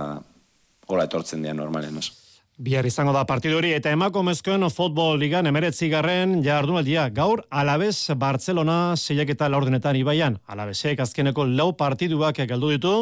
hola 0.87 1.07
etortzen 1.07 1.43
dira 1.43 1.55
normalen, 1.55 1.99
ez. 1.99 2.11
Bihar 2.57 2.87
izango 2.89 3.13
da 3.13 3.27
partidu 3.29 3.59
hori 3.59 3.75
eta 3.77 3.91
emakumezkoen 3.93 4.65
futbol 4.73 5.19
ligan 5.21 5.45
emeretzi 5.45 5.91
garren 5.93 6.39
jardunaldia 6.41 7.11
gaur 7.13 7.43
Alabez 7.51 8.15
Barcelona 8.17 8.95
zeiak 8.97 9.35
eta 9.35 9.51
laurdenetan 9.53 9.97
ibaian. 10.01 10.39
Alabezek 10.49 11.03
azkeneko 11.05 11.45
lau 11.45 11.75
partiduak 11.77 12.41
galdu 12.49 12.71
ditu. 12.73 12.95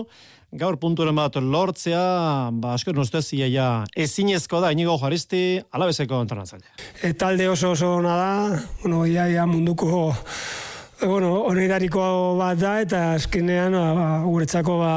Gaur 0.54 0.76
punturen 0.78 1.14
bat 1.14 1.34
lortzea, 1.34 2.50
ba, 2.50 2.74
asker 2.74 2.94
nuztez, 2.94 3.24
iaia 3.34 3.84
ezinezko 3.98 4.60
da, 4.62 4.70
inigo 4.70 4.94
jaristi, 5.02 5.62
alabezeko 5.74 6.20
entrenatzaile. 6.22 6.66
E, 7.02 7.10
talde 7.18 7.48
oso 7.50 7.72
oso 7.74 7.96
ona 7.96 8.14
da, 8.18 8.60
bueno, 8.82 9.00
iaia 9.06 9.46
munduko 9.50 10.12
e, 10.12 11.06
bueno, 11.06 11.32
onedariko 11.50 12.04
bat 12.38 12.58
da, 12.62 12.76
eta 12.86 13.04
azkenean, 13.16 13.74
ba, 13.74 14.08
guretzako, 14.26 14.78
Ba, 14.78 14.94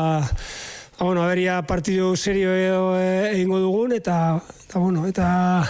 bueno, 1.00 1.24
aberia 1.24 1.62
partidu 1.62 2.16
serio 2.16 2.52
eh, 2.98 3.32
egingo 3.34 3.60
dugun, 3.60 3.94
eta, 3.94 4.42
eta, 4.66 4.80
bueno, 4.80 5.06
eta 5.08 5.64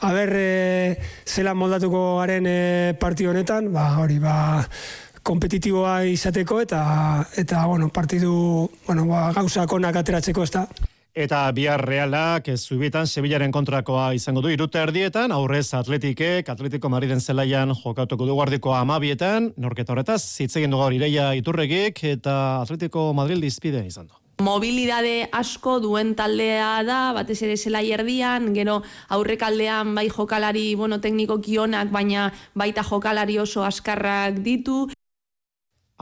aber 0.00 0.32
e, 0.34 0.98
zela 1.24 1.54
moldatuko 1.54 2.18
garen 2.18 2.46
e, 2.46 2.94
partidu 2.98 3.30
honetan, 3.30 3.72
ba, 3.72 3.98
hori, 4.02 4.18
ba, 4.18 4.62
kompetitiboa 5.22 6.02
izateko, 6.10 6.60
eta, 6.60 7.26
eta 7.38 7.66
bueno, 7.66 7.90
partidu, 7.94 8.70
bueno, 8.86 9.06
ba, 9.06 9.30
gauza 9.32 9.66
konak 9.70 10.02
ateratzeko 10.02 10.42
ez 10.42 10.50
da. 10.50 10.66
Eta 11.12 11.44
bihar 11.52 11.82
realak 11.84 12.46
ez 12.48 12.62
zubietan 12.64 13.06
Sevillaren 13.06 13.52
kontrakoa 13.52 14.14
izango 14.16 14.40
du 14.40 14.48
irute 14.48 14.80
erdietan, 14.80 15.30
aurrez 15.30 15.66
atletikek, 15.76 16.48
atletiko 16.48 16.88
mariden 16.88 17.20
zelaian 17.20 17.74
jokatuko 17.76 18.26
du 18.26 18.38
guardiko 18.38 18.72
amabietan, 18.74 19.52
norketa 19.60 19.92
horretaz, 19.92 20.22
zitzegin 20.24 20.72
dugu 20.72 20.88
ireia 20.96 21.34
iturregik, 21.36 22.02
eta 22.16 22.34
atletiko 22.64 23.12
Madrid 23.12 23.44
dizpide 23.44 23.84
izan 23.86 24.08
du 24.08 24.21
mobilidade 24.40 25.28
asko 25.32 25.78
duen 25.80 26.14
taldea 26.14 26.82
da, 26.86 27.12
batez 27.12 27.42
ere 27.42 27.56
zela 27.56 27.82
erdian, 27.82 28.52
gero 28.54 28.82
aurrekaldean 29.08 29.94
bai 29.94 30.08
jokalari 30.08 30.74
bueno, 30.74 30.98
tekniko 31.00 31.38
kionak, 31.40 31.90
baina 31.92 32.32
baita 32.54 32.82
jokalari 32.82 33.38
oso 33.38 33.64
askarrak 33.64 34.42
ditu. 34.42 34.88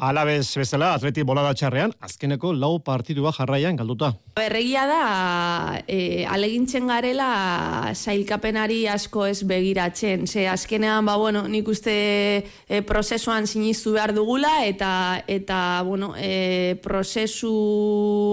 Alabez 0.01 0.55
bezala, 0.57 0.95
atleti 0.97 1.21
bolada 1.29 1.53
txarrean, 1.53 1.93
azkeneko 2.01 2.55
lau 2.57 2.79
partidua 2.81 3.35
jarraian 3.37 3.77
galduta. 3.77 4.15
Berregia 4.39 4.87
da, 4.89 5.01
e, 5.85 6.25
alegintzen 6.25 6.89
garela 6.89 7.93
sailkapenari 7.93 8.87
asko 8.89 9.27
ez 9.29 9.43
begiratzen. 9.45 10.25
Ze 10.27 10.47
azkenean, 10.49 11.05
ba, 11.05 11.19
bueno, 11.21 11.45
nik 11.53 11.69
uste 11.69 11.93
e, 12.41 12.81
prozesuan 12.89 13.45
sinistu 13.47 13.93
behar 13.99 14.15
dugula, 14.17 14.65
eta, 14.65 15.23
eta 15.29 15.61
bueno, 15.85 16.15
e, 16.17 16.81
prozesu 16.81 17.53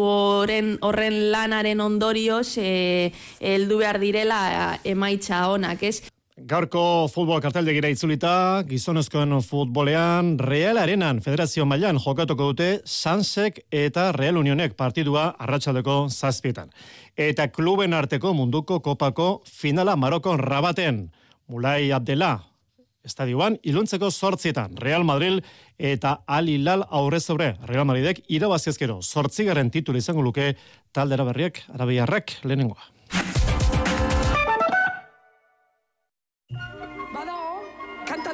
horren, 0.08 0.78
horren 0.88 1.20
lanaren 1.36 1.84
ondorioz, 1.84 2.56
e, 2.64 3.12
eldu 3.44 3.84
behar 3.84 4.00
direla 4.00 4.80
emaitza 4.88 5.50
honak, 5.52 5.84
ez? 5.84 6.00
Gaurko 6.38 7.08
futbol 7.10 7.40
kartelde 7.42 7.74
gira 7.74 7.90
itzulita, 7.90 8.62
gizonezkoen 8.70 9.32
futbolean 9.42 10.36
Real 10.38 10.78
Arenan 10.78 11.18
Federazio 11.26 11.66
Mailan 11.66 11.98
jokatuko 11.98 12.52
dute 12.52 12.68
Sansek 12.86 13.64
eta 13.74 14.12
Real 14.14 14.38
Unionek 14.38 14.76
partidua 14.78 15.32
arratsaldeko 15.42 15.96
zazpietan. 16.14 16.70
Eta 17.18 17.48
kluben 17.50 17.98
arteko 17.98 18.36
munduko 18.38 18.78
kopako 18.86 19.42
finala 19.50 19.96
Marokon 19.98 20.38
rabaten. 20.38 21.08
Mulai 21.50 21.90
Abdela, 21.90 22.44
estadioan, 23.04 23.58
iluntzeko 23.64 24.12
sortzietan, 24.12 24.78
Real 24.78 25.04
Madrid 25.04 25.42
eta 25.80 26.20
Al 26.28 26.54
Hilal 26.54 26.86
aurrez 26.86 27.24
aurre. 27.32 27.56
Real 27.66 27.90
Madridek 27.90 28.22
irabaziezkero, 28.30 29.02
sortzigaren 29.02 29.74
titulu 29.74 29.98
izango 29.98 30.22
luke, 30.22 30.54
taldera 30.94 31.26
berriak, 31.26 31.64
arabiarrak, 31.74 32.38
lehenengoa. 32.44 33.47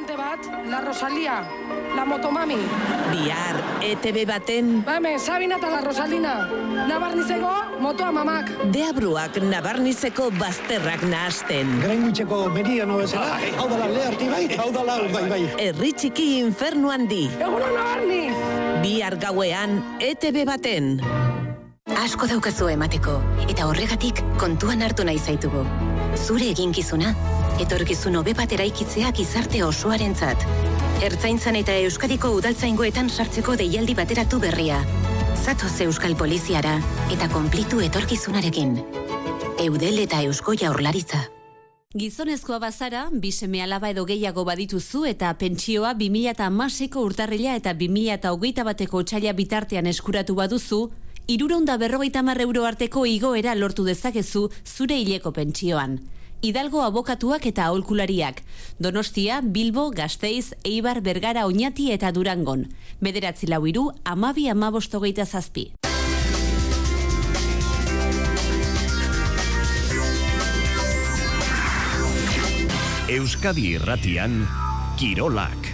Kantante 0.04 0.16
bat, 0.16 0.68
La 0.68 0.80
Rosalia, 0.80 1.44
La 1.96 2.04
Motomami. 2.04 2.56
Bihar, 3.10 3.56
ETV 3.82 4.26
baten... 4.26 4.84
Bame, 4.84 5.18
Sabina 5.18 5.56
eta 5.56 5.70
La 5.70 5.80
Rosalina. 5.80 6.48
Nabarnizeko, 6.88 7.80
motoa 7.80 8.10
mamak. 8.12 8.50
Deabruak 8.72 9.38
nabarnizeko 9.42 10.30
bazterrak 10.38 11.04
nahasten. 11.08 11.80
Greinitxeko 11.82 12.48
meridiano 12.52 12.98
bezala, 12.98 13.38
hau 13.58 13.68
da 13.68 13.78
la 13.84 13.88
leharti 13.92 14.28
bai, 14.28 14.44
hau 14.58 14.70
da 14.72 14.84
la 14.84 14.98
bai 15.12 15.24
bai. 15.30 15.42
Herri 15.58 15.92
txiki 15.92 16.28
infernu 16.42 16.92
handi. 16.92 17.28
Eguno 17.38 17.70
nabarniz! 17.72 18.36
Bihar 18.84 19.16
gauean, 19.22 19.80
ETV 20.00 20.44
baten. 20.48 20.98
Asko 22.04 22.26
daukazu 22.28 22.68
emateko, 22.72 23.20
eta 23.48 23.68
horregatik 23.68 24.20
kontuan 24.40 24.82
hartu 24.84 25.04
nahi 25.06 25.20
zaitugu. 25.20 25.64
Zure 26.14 26.50
eginkizuna, 26.52 27.14
etorkizun 27.62 28.16
hobe 28.18 28.34
bat 28.34 28.52
eraikitzea 28.52 29.10
gizarte 29.14 29.62
osoarentzat. 29.64 30.42
Ertzaintzan 31.04 31.58
eta 31.60 31.74
Euskadiko 31.84 32.32
udaltzaingoetan 32.38 33.10
sartzeko 33.10 33.54
deialdi 33.60 33.94
bateratu 33.94 34.40
berria. 34.42 34.80
Zatoz 35.44 35.74
Euskal 35.84 36.16
Poliziara 36.16 36.78
eta 37.12 37.28
konplitu 37.30 37.80
etorkizunarekin. 37.84 38.78
Eudel 39.62 40.00
eta 40.02 40.22
Eusko 40.26 40.56
Jaurlaritza. 40.58 41.20
Gizonezkoa 41.94 42.58
bazara, 42.58 43.04
biseme 43.12 43.62
alaba 43.62 43.92
edo 43.94 44.02
gehiago 44.04 44.42
badituzu 44.44 45.04
eta 45.06 45.30
pentsioa 45.38 45.92
2006ko 45.94 47.04
urtarrila 47.06 47.54
eta 47.54 47.74
2008 47.74 48.64
bateko 48.66 49.04
txaila 49.04 49.32
bitartean 49.32 49.86
eskuratu 49.86 50.34
baduzu, 50.34 50.80
iruronda 51.28 51.76
berrogeita 51.78 52.24
mar 52.26 52.40
euro 52.42 52.64
arteko 52.66 53.06
igoera 53.06 53.54
lortu 53.54 53.86
dezakezu 53.86 54.48
zure 54.66 54.98
hileko 54.98 55.30
pentsioan. 55.30 56.00
Hidalgo 56.44 56.82
abokatuak 56.84 57.46
eta 57.48 57.70
aholkulariak. 57.70 58.42
Donostia, 58.76 59.40
Bilbo, 59.40 59.88
Gasteiz, 59.90 60.52
Eibar, 60.62 61.00
Bergara, 61.00 61.46
Oñati 61.48 61.86
eta 61.94 62.10
Durangon. 62.12 62.66
Bederatzi 63.00 63.48
lau 63.48 63.62
iru, 63.64 63.86
amabi 64.04 64.50
amabostogeita 64.52 65.24
zazpi. 65.24 65.70
Euskadi 73.08 73.70
irratian, 73.78 74.42
Kirolak. 75.00 75.72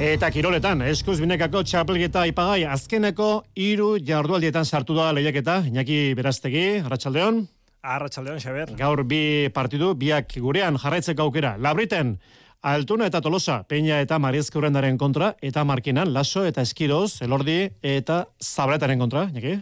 Eta 0.00 0.32
kiroletan, 0.34 0.82
eskuz 0.90 1.20
binekako 1.20 1.62
txapelgeta 1.62 2.26
ipagai 2.26 2.64
azkeneko 2.66 3.44
hiru 3.54 3.92
jardualdietan 4.02 4.66
sartu 4.66 4.98
da 4.98 5.12
lehiaketa. 5.14 5.60
Iñaki 5.70 6.02
Beraztegi, 6.18 6.80
Arratsaldeon. 6.82 7.44
Arratsaldeon, 7.82 8.40
Xaber. 8.40 8.74
Gaur 8.76 9.04
bi 9.08 9.48
partidu, 9.54 9.94
biak 9.96 10.36
gurean 10.38 10.76
jarraitzeko 10.78 11.28
aukera. 11.28 11.56
Labriten, 11.58 12.18
Altuna 12.60 13.06
eta 13.08 13.22
Tolosa, 13.24 13.62
Peña 13.64 14.02
eta 14.04 14.18
Mariezkurrendaren 14.20 14.98
kontra, 15.00 15.34
eta 15.40 15.64
Markinan, 15.64 16.12
Laso 16.12 16.44
eta 16.44 16.60
Eskiroz, 16.60 17.22
Elordi 17.24 17.70
eta 17.80 18.26
Zabretaren 18.36 19.00
kontra, 19.00 19.30
Iñaki? 19.32 19.54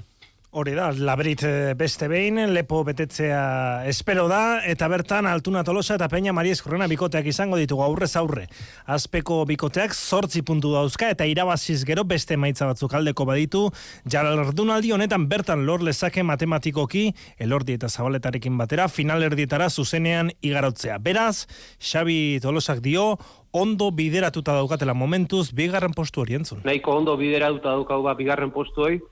Hori 0.50 0.72
da, 0.72 0.86
labrit 0.96 1.42
eh, 1.44 1.74
beste 1.76 2.06
behin, 2.08 2.38
lepo 2.56 2.78
betetzea 2.80 3.84
espero 3.84 4.22
da, 4.30 4.62
eta 4.64 4.86
bertan 4.88 5.26
Altuna 5.28 5.60
Tolosa 5.60 5.98
eta 5.98 6.06
Peña 6.08 6.32
Mariez 6.32 6.62
Korrena 6.64 6.86
bikoteak 6.88 7.26
izango 7.28 7.58
ditugu 7.60 7.82
aurrez 7.84 8.14
aurre. 8.16 8.46
Azpeko 8.88 9.42
bikoteak 9.44 9.92
sortzi 9.92 10.40
puntu 10.40 10.70
dauzka 10.72 11.10
eta 11.12 11.26
irabaziz 11.28 11.82
gero 11.84 12.06
beste 12.08 12.38
maitza 12.40 12.64
batzuk 12.64 12.94
aldeko 12.96 13.26
baditu, 13.28 13.66
jalardunaldi 14.08 14.94
honetan 14.96 15.26
bertan 15.28 15.66
lor 15.68 15.84
lezake 15.84 16.24
matematikoki, 16.24 17.10
elordi 17.36 17.76
eta 17.76 17.92
zabaletarekin 17.92 18.56
batera, 18.56 18.88
finalerdietara 18.88 19.68
zuzenean 19.68 20.32
igarotzea. 20.40 20.96
Beraz, 20.96 21.44
Xabi 21.76 22.40
Tolosak 22.40 22.80
dio, 22.80 23.18
ondo 23.52 23.90
bideratuta 23.92 24.56
daukatela 24.56 24.96
momentuz, 24.96 25.50
bigarren 25.52 25.92
postu 25.92 26.24
hori 26.24 26.40
entzun. 26.40 26.64
Nahiko 26.64 26.96
ondo 26.96 27.20
bideratuta 27.20 27.76
daukau 27.76 28.00
ba, 28.08 28.16
bigarren 28.16 28.48
postu 28.56 28.88
hori, 28.88 29.02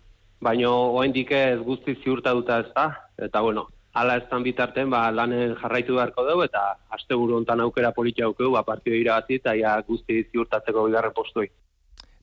baino 0.41 0.71
oraindik 0.93 1.31
ez 1.33 1.59
guzti 1.65 1.97
ziurtatuta 2.03 2.59
ez 2.61 2.73
da 2.75 2.87
eta 3.29 3.41
bueno 3.41 3.67
hala 3.95 4.17
ez 4.17 4.43
bitarten 4.45 4.91
ba 4.91 5.11
lanen 5.11 5.55
jarraitu 5.63 5.95
beharko 5.95 6.25
dugu 6.29 6.43
eta 6.45 6.77
asteburu 6.91 7.37
hontan 7.37 7.61
aukera 7.61 7.93
politia 7.93 8.27
aukeu 8.27 8.51
ba 8.53 8.63
partido 8.63 8.97
irabazi 8.97 9.35
eta 9.41 9.55
ja 9.55 9.81
guzti 9.89 10.25
ziurtatzeko 10.33 10.85
bigarren 10.87 11.13
postuei 11.13 11.49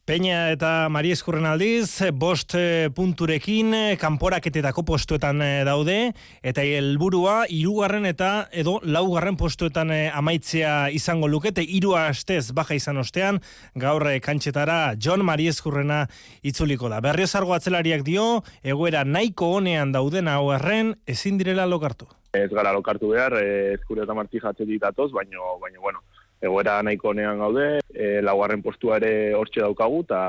Peña 0.06 0.52
eta 0.52 0.89
Mari 0.92 1.13
Eskurren 1.16 1.46
aldiz, 1.48 2.04
bost 2.20 2.58
eh, 2.60 2.89
punturekin 2.92 3.70
eh, 3.72 3.96
kanporaketetako 3.96 4.84
postuetan 4.84 5.39
eh, 5.39 5.63
daude, 5.63 6.12
eta 6.44 6.66
helburua 6.68 7.46
hirugarren 7.48 8.04
eta 8.10 8.50
edo 8.52 8.82
laugarren 8.84 9.38
postuetan 9.39 9.94
amaitzea 9.96 10.89
izango 10.92 11.30
lukete, 11.32 11.63
hiru 11.63 11.96
astez 11.96 12.52
baja 12.52 12.76
izan 12.76 13.00
ostean, 13.00 13.39
gaur 13.80 14.04
kantxetara 14.20 14.98
John 15.00 15.24
Mari 15.24 15.48
Eskurrena 15.48 16.02
itzuliko 16.44 16.92
da. 16.92 17.00
Berriozargo 17.00 17.56
atzelariak 17.56 18.04
dio, 18.04 18.42
egoera 18.60 19.06
nahiko 19.08 19.54
honean 19.56 19.96
dauden 19.96 20.28
hau 20.28 20.52
erren, 20.52 20.98
ezin 21.08 21.39
direla 21.39 21.63
lokartu. 21.63 22.12
Ez 22.36 22.50
gara 22.52 22.76
lokartu 22.76 23.16
behar, 23.16 23.39
eskure 23.80 24.04
eta 24.04 24.20
marti 24.20 24.44
jatze 24.44 24.68
ditatoz, 24.68 25.13
baino, 25.16 25.56
baino, 25.63 25.80
bueno, 25.80 26.04
egoera 26.43 26.82
nahiko 26.84 27.13
honean 27.13 27.39
gaude, 27.39 27.67
e, 27.93 28.19
laugarren 28.21 28.62
postua 28.65 28.99
ere 28.99 29.34
hortxe 29.38 29.63
daukagu, 29.63 30.03
eta 30.03 30.19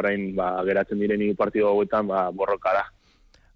orain 0.00 0.30
ba, 0.38 0.54
geratzen 0.68 1.00
direni 1.02 1.32
partidu 1.38 1.68
hauetan 1.68 2.08
ba, 2.08 2.26
borroka 2.32 2.72
da. 2.78 2.86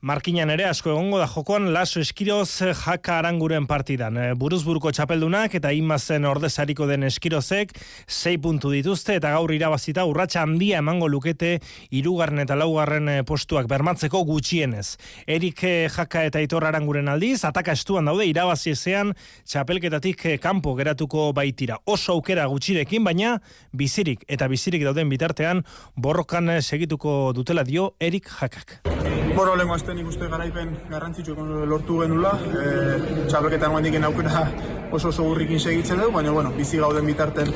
Markinan 0.07 0.53
ere 0.55 0.63
asko 0.69 0.93
egongo 0.93 1.19
da 1.19 1.25
jokoan 1.27 1.73
Laso 1.75 1.99
Eskiroz 1.99 2.63
jaka 2.79 3.17
aranguren 3.19 3.65
partidan. 3.67 4.15
Eh, 4.23 4.35
buruzburuko 4.39 4.93
txapeldunak 4.95 5.57
eta 5.59 5.73
inmazen 5.75 6.29
ordezariko 6.31 6.87
den 6.87 7.09
Eskirozek 7.09 7.73
sei 8.07 8.37
puntu 8.39 8.71
dituzte 8.71 9.17
eta 9.19 9.33
gaur 9.35 9.51
irabazita 9.51 10.05
urratsa 10.07 10.45
handia 10.47 10.79
emango 10.79 11.09
lukete 11.11 11.57
irugarren 11.91 12.45
eta 12.45 12.55
laugarren 12.55 13.11
eh, 13.11 13.25
postuak 13.27 13.67
bermatzeko 13.67 14.21
gutxienez. 14.29 14.95
Erik 15.27 15.65
eh, 15.67 15.89
jaka 15.91 16.23
eta 16.29 16.39
itor 16.45 16.69
aranguren 16.71 17.11
aldiz, 17.11 17.41
ataka 17.43 17.75
estuan 17.75 18.07
daude 18.07 18.29
irabazi 18.31 18.77
ezean 18.77 19.11
txapelketatik 19.43 20.23
kanpo 20.39 20.77
geratuko 20.79 21.33
baitira. 21.35 21.81
Oso 21.85 22.15
aukera 22.15 22.47
gutxirekin, 22.47 23.03
baina 23.03 23.41
bizirik 23.75 24.23
eta 24.29 24.47
bizirik 24.47 24.87
dauden 24.87 25.11
bitartean 25.11 25.67
borrokan 25.97 26.61
segituko 26.63 27.33
dutela 27.35 27.67
dio 27.67 27.97
Erik 27.99 28.31
jakak. 28.39 28.85
Boro, 29.37 29.53
aste 29.75 29.96
nik 29.97 30.09
uste 30.11 30.29
garaipen 30.29 30.75
garrantzitsu 30.91 31.35
lortu 31.69 32.01
genula. 32.03 32.35
E, 32.53 33.27
txapelketan 33.31 33.73
guen 33.73 33.87
diken 33.89 34.05
aukera 34.09 34.45
oso 34.93 35.09
oso 35.09 35.25
burrikin 35.25 35.61
segitzen 35.61 36.01
dugu, 36.03 36.13
baina 36.19 36.35
bueno, 36.37 36.53
bizi 36.57 36.81
gauden 36.83 37.07
bitarten 37.09 37.53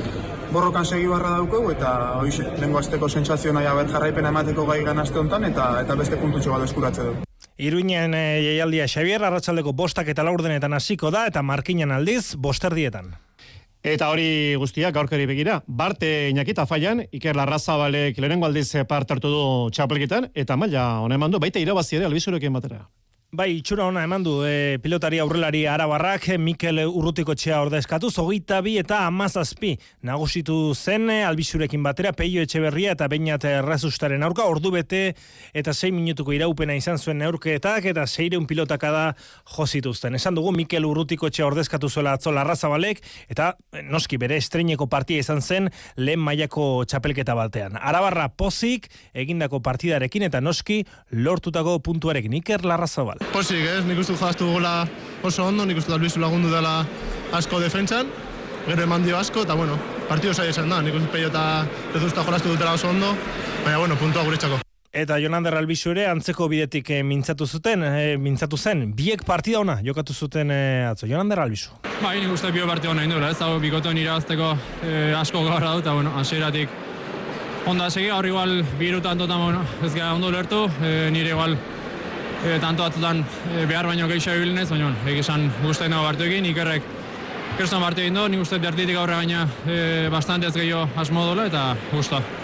borrokan 0.50 0.86
segi 0.86 1.06
barra 1.06 1.36
daukagu 1.36 1.70
eta 1.74 1.94
hoize, 2.20 2.46
lengo 2.60 2.80
azteko 2.80 3.08
sentsazio 3.08 3.52
nahi 3.54 3.68
haber 3.70 3.90
jarraipena 3.92 4.32
emateko 4.34 4.66
gai 4.66 4.80
ganazte 4.86 5.20
hontan 5.20 5.46
eta 5.52 5.70
eta 5.84 5.96
beste 6.00 6.18
puntutxo 6.20 6.56
bat 6.56 6.66
eskuratze 6.66 7.08
dugu. 7.10 7.26
Iruinen 7.60 8.14
e, 8.16 8.24
jaialdia 8.40 8.88
Xavier, 8.88 9.24
arratsaldeko 9.28 9.74
bostak 9.76 10.08
eta 10.08 10.24
laurdenetan 10.24 10.72
hasiko 10.72 11.12
da 11.12 11.26
eta 11.28 11.42
markinan 11.44 11.92
aldiz 11.92 12.36
bosterdietan. 12.36 13.12
Eta 13.82 14.10
hori 14.12 14.56
guztia 14.60 14.90
gaurkari 14.92 15.24
begira, 15.24 15.62
Barte 15.66 16.28
Iñakita 16.28 16.66
Faian, 16.68 17.00
Iker 17.16 17.32
Larrazabalek 17.36 18.18
lehenengo 18.20 18.44
aldiz 18.44 18.74
part 18.86 19.10
hartu 19.10 19.32
du 19.32 19.44
txapelketan, 19.72 20.28
eta 20.34 20.56
maila 20.60 21.00
hona 21.00 21.16
eman 21.16 21.32
du, 21.32 21.40
baita 21.40 21.62
irabazi 21.64 21.96
ere 21.96 22.04
albizurekin 22.04 22.52
batera. 22.52 22.82
Bai, 23.30 23.52
itxura 23.60 23.84
ona 23.86 24.00
eman 24.02 24.24
du 24.26 24.32
e, 24.42 24.80
pilotari 24.82 25.20
aurrelari 25.22 25.60
arabarrak, 25.70 26.24
Mikel 26.42 26.80
Urrutiko 26.82 27.36
txea 27.38 27.60
ordezkatu, 27.62 28.08
zogeita 28.10 28.56
bi 28.66 28.72
eta 28.80 29.04
amazazpi 29.06 29.76
nagusitu 30.02 30.56
zen 30.74 31.06
e, 31.14 31.20
albisurekin 31.28 31.84
batera, 31.86 32.10
peio 32.10 32.42
etxeberria 32.42 32.96
eta 32.96 33.06
bainat 33.06 33.46
errazustaren 33.46 34.26
aurka, 34.26 34.48
ordu 34.50 34.72
bete 34.74 35.12
eta 35.54 35.70
6 35.70 35.92
minutuko 35.94 36.34
iraupena 36.34 36.74
izan 36.74 36.98
zuen 36.98 37.22
neurkeetak 37.22 37.86
eta 37.92 38.08
seireun 38.08 38.48
pilotaka 38.50 38.90
da 38.90 39.04
josituzten. 39.54 40.18
Esan 40.18 40.34
dugu, 40.34 40.50
Mikel 40.50 40.90
Urrutiko 40.90 41.30
txea 41.30 41.46
ordezkatu 41.52 41.86
zuela 41.86 42.16
atzola 42.18 42.42
arrazabalek, 42.42 42.98
eta 43.30 43.52
noski 43.92 44.18
bere 44.18 44.40
estreineko 44.42 44.90
partia 44.90 45.22
izan 45.22 45.38
zen 45.38 45.70
lehen 45.94 46.18
mailako 46.18 46.82
txapelketa 46.82 47.38
batean. 47.38 47.78
Arabarra 47.78 48.26
pozik, 48.34 48.90
egindako 49.14 49.62
partidarekin 49.62 50.26
eta 50.26 50.42
noski 50.42 50.82
lortutako 51.14 51.78
puntuarekin. 51.78 52.40
Iker 52.42 52.66
Larrazabal. 52.66 53.19
Posik, 53.30 53.62
ez, 53.62 53.84
nik 53.86 54.00
uste 54.02 54.16
jaztu 54.18 54.48
gula 54.50 54.82
oso 55.22 55.44
ondo, 55.46 55.62
nik 55.64 55.78
uste 55.78 55.92
albizu 55.94 56.18
lagundu 56.18 56.48
dela 56.50 56.80
asko 57.36 57.60
defentsan, 57.62 58.08
gero 58.66 58.82
eman 58.82 59.04
dio 59.06 59.18
asko, 59.20 59.44
eta 59.46 59.54
bueno, 59.54 59.76
partidu 60.08 60.34
zai 60.34 60.48
esan 60.50 60.68
da, 60.72 60.80
nik 60.82 60.96
uste 60.98 61.12
peio 61.12 61.28
eta 61.30 61.62
rezuzta 61.94 62.24
jolastu 62.26 62.50
dutela 62.50 62.74
oso 62.74 62.90
ondo, 62.90 63.12
baina 63.62 63.78
bueno, 63.78 63.98
puntua 64.00 64.26
guretzako. 64.26 64.58
Eta 64.90 65.20
Jonander 65.22 65.54
Albizu 65.54 65.92
ere 65.92 66.08
antzeko 66.10 66.48
bidetik 66.50 66.90
e, 66.90 67.04
mintzatu 67.06 67.46
zuten, 67.46 67.86
e, 67.86 68.16
mintzatu 68.18 68.58
zen, 68.58 68.88
biek 68.98 69.22
partida 69.24 69.60
ona 69.62 69.78
jokatu 69.86 70.12
zuten 70.12 70.50
e, 70.50 70.60
atzo. 70.90 71.06
Jonander 71.06 71.44
Albizu. 71.44 71.78
Ba, 72.00 72.16
nik 72.16 72.34
uste 72.34 72.50
bio 72.50 72.66
partida 72.66 72.90
ona 72.90 73.06
indura, 73.06 73.30
ez 73.30 73.38
dago 73.38 73.60
bikoton 73.62 74.00
irabazteko 74.00 74.56
e, 74.82 75.12
asko 75.14 75.44
gaurra 75.46 75.76
dut, 75.76 75.86
eta 75.86 75.94
bueno, 75.94 76.16
hasieratik 76.18 76.74
onda 77.70 77.86
segi, 77.92 78.10
gaur 78.10 78.26
igual 78.26 78.64
biru 78.80 78.98
tantotan, 79.04 79.44
bueno, 79.44 79.62
ez 79.86 79.94
gara 79.94 80.16
ondo 80.18 80.32
lertu, 80.34 80.66
e, 80.82 81.12
nire 81.14 81.36
igual 81.36 81.54
e, 82.44 82.58
tanto 82.60 82.82
batzutan 82.82 83.22
e, 83.22 83.66
behar 83.66 83.86
baino 83.86 84.08
gehiago 84.08 84.40
ibilinez, 84.40 84.68
baina 84.70 84.92
egizan 85.12 85.48
guztain 85.62 85.90
dago 85.90 86.26
egin, 86.26 86.46
ikerrek 86.52 86.82
kriston 87.56 87.82
bartu 87.82 88.00
egin 88.00 88.14
du, 88.14 88.28
nik 88.28 88.44
uste 88.44 88.58
dertitik 88.58 88.96
aurre 88.96 89.18
baina 89.20 89.48
e, 89.66 90.06
ez 90.10 90.54
gehiago 90.54 90.88
asmo 90.96 91.26
dola, 91.26 91.46
eta 91.46 91.76
guztua. 91.92 92.39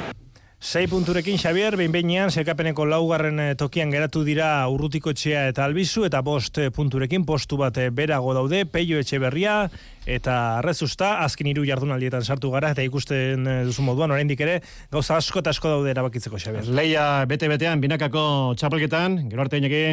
Sei 0.66 0.88
punturekin 0.90 1.36
Xavier, 1.38 1.76
behin 1.78 1.92
behinean, 1.94 2.32
sekapeneko 2.34 2.88
laugarren 2.90 3.38
eh, 3.38 3.52
tokian 3.54 3.92
geratu 3.94 4.24
dira 4.26 4.48
urrutiko 4.66 5.12
etxea 5.14 5.44
eta 5.52 5.62
albizu, 5.62 6.02
eta 6.08 6.24
bost 6.26 6.56
eh, 6.58 6.72
punturekin 6.74 7.22
postu 7.22 7.54
bat 7.60 7.76
eh, 7.78 7.84
berago 7.94 8.32
daude, 8.34 8.64
peio 8.66 8.98
etxe 8.98 9.20
berria, 9.22 9.68
eta 10.10 10.34
arrezusta, 10.56 11.20
azken 11.22 11.52
hiru 11.52 11.62
jardunaldietan 11.68 12.26
sartu 12.26 12.50
gara, 12.50 12.72
eta 12.74 12.82
ikusten 12.82 13.46
duzu 13.68 13.84
moduan, 13.86 14.10
oraindik 14.10 14.42
ere, 14.42 14.56
gauza 14.90 15.20
asko 15.20 15.38
eta 15.38 15.52
asko 15.54 15.70
daude 15.70 15.92
erabakitzeko 15.94 16.40
Xavier. 16.42 16.66
Leia 16.74 17.04
bete-betean, 17.30 17.78
binakako 17.84 18.24
txapelketan, 18.58 19.20
gero 19.30 19.44
arte 19.46 19.60
inaki. 19.62 19.84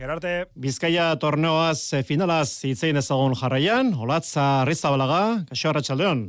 Gero 0.00 0.14
arte. 0.16 0.32
Bizkaia 0.56 1.10
torneoaz 1.20 2.06
finalaz 2.08 2.64
hitzein 2.64 2.96
ezagun 3.02 3.36
jarraian, 3.36 3.92
olatza 4.00 4.64
rizabalaga, 4.64 5.20
kaxo 5.52 5.74
arratxaldeon. 5.74 6.24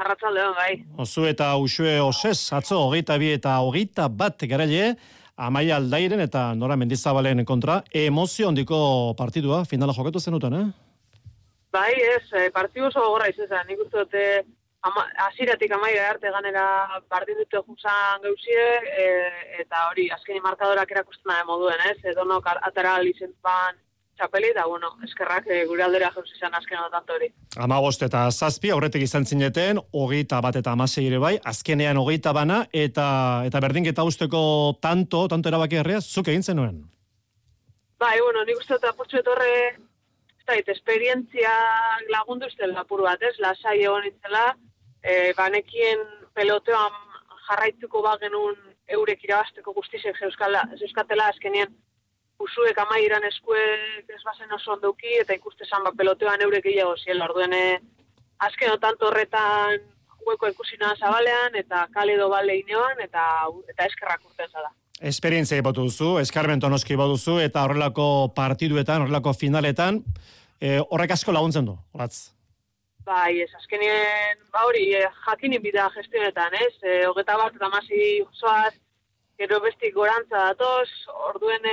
Arratxaldeon, 0.00 0.54
bai. 0.56 0.74
Ozu 1.04 1.26
eta 1.28 1.50
usue 1.60 1.98
osez, 2.00 2.38
atzo, 2.56 2.78
hogeita 2.86 3.18
bi 3.20 3.34
eta 3.36 3.58
hogeita 3.60 4.08
bat 4.08 4.46
garaile, 4.48 4.94
amaia 5.36 5.76
aldairen 5.80 6.22
eta 6.24 6.50
nora 6.56 6.76
mendizabalen 6.80 7.44
kontra, 7.48 7.80
emozio 7.92 8.48
ondiko 8.48 8.78
partidua, 9.18 9.64
finala 9.68 9.96
jokatu 9.96 10.20
zenuten, 10.20 10.56
eh? 10.56 10.64
Bai, 11.72 11.92
ez, 12.16 12.24
eh, 12.32 12.48
partidu 12.50 12.88
oso 12.88 13.04
gogorra 13.04 13.28
izan, 13.30 13.60
nik 13.68 13.84
uste 13.84 13.98
dute 13.98 14.24
asiratik 15.26 15.72
amaia 15.76 16.08
arte 16.08 16.30
ganera 16.32 16.64
partidute 17.08 17.60
juzan 17.66 18.22
gauzie, 18.24 18.64
e, 19.04 19.06
eta 19.60 19.84
hori, 19.90 20.08
azkeni 20.10 20.40
markadorak 20.40 20.90
erakusten 20.90 21.28
da 21.30 21.44
moduen, 21.44 21.80
ez? 21.90 21.98
Edonok 22.14 22.46
atara 22.56 22.96
ban 23.42 23.76
txapeli, 24.20 24.52
da, 24.56 24.66
bueno, 24.68 24.92
eskerrak 25.06 25.48
e, 25.48 25.62
gure 25.68 25.84
aldera 25.86 26.10
jauz 26.12 26.28
izan 26.34 26.54
azken 26.54 26.82
tanto 26.92 27.16
hori. 27.16 27.30
Ama 27.56 27.80
eta 28.06 28.28
zazpi, 28.30 28.70
aurretik 28.70 29.02
izan 29.02 29.24
zineten, 29.24 29.80
hogeita 29.92 30.40
bat 30.44 30.56
eta 30.60 30.72
amasei 30.76 31.06
ere 31.08 31.18
bai, 31.18 31.38
azkenean 31.44 31.96
hogeita 31.96 32.32
bana, 32.36 32.66
eta 32.72 33.42
eta 33.48 33.60
berdinketa 33.60 34.04
usteko 34.04 34.76
tanto, 34.80 35.26
tanto 35.28 35.48
erabaki 35.48 35.80
herria, 35.80 36.00
zuk 36.00 36.28
egin 36.28 36.42
zenuen? 36.42 36.82
Bai, 38.00 38.16
bueno, 38.20 38.44
nik 38.44 38.60
uste 38.60 38.76
eta 38.76 38.92
portzu 38.96 39.20
etorre, 39.20 39.52
ez 40.40 40.46
da, 40.46 40.56
esperientzia 40.74 41.52
lagundu 42.12 42.48
izten 42.48 42.74
lapur 42.76 43.02
bat, 43.08 43.22
ez, 43.22 43.36
lasai 43.40 43.78
egon 43.80 44.08
itzela, 44.08 44.50
e, 45.02 45.32
banekien 45.36 46.04
peloteoan 46.36 46.96
jarraituko 47.48 48.02
bagenun 48.04 48.56
eurek 48.90 49.24
irabazteko 49.24 49.72
guztizek 49.72 50.18
euskatela 50.26 51.28
azkenien 51.30 51.72
usuek 52.40 52.78
amairan 52.78 53.24
eskuek 53.28 54.10
ez 54.14 54.22
bazen 54.24 54.52
oso 54.56 54.74
onduki, 54.76 55.12
eta 55.20 55.36
ikuste 55.36 55.68
zan 55.68 55.84
bat 55.86 55.96
peloteoan 55.98 56.42
eurek 56.46 56.64
gehiago 56.64 56.96
ziela, 56.96 57.28
orduen 57.28 57.54
eh, 57.56 57.78
azken 58.46 58.72
otanto 58.72 59.08
horretan 59.10 59.80
hueko 60.26 60.50
ikusina 60.52 60.94
zabalean, 60.98 61.56
eta 61.56 61.86
kale 61.94 62.16
do 62.18 62.28
bale 62.32 62.58
ineoan, 62.60 63.00
eta, 63.04 63.22
eta 63.72 63.86
eskerrak 63.88 64.26
urten 64.26 64.50
zada. 64.52 64.72
Esperientzia 65.00 65.60
ipatu 65.60 65.86
duzu, 65.88 66.10
eskarmento 66.20 66.68
noski 66.68 66.96
duzu, 66.96 67.38
eta 67.40 67.64
horrelako 67.64 68.32
partiduetan, 68.36 69.02
horrelako 69.02 69.32
finaletan, 69.32 70.02
e, 70.60 70.78
horrek 70.90 71.16
asko 71.16 71.32
laguntzen 71.32 71.64
du, 71.64 71.76
horatz? 71.94 72.32
Bai, 73.08 73.40
ez, 73.40 73.48
azkenien, 73.56 74.44
ba 74.52 74.66
hori, 74.68 74.92
e, 74.92 75.08
jakinin 75.24 75.62
bida 75.62 75.88
gestionetan, 75.96 76.52
ez? 76.54 76.74
E, 76.84 77.06
hogeta 77.08 77.38
bat, 77.40 77.56
eta 77.56 77.72
masi 77.72 78.20
zoaz, 78.36 78.74
gero 79.40 79.60
bestik 79.64 79.94
gorantza 79.96 80.50
datoz, 80.52 80.90
orduen 81.32 81.64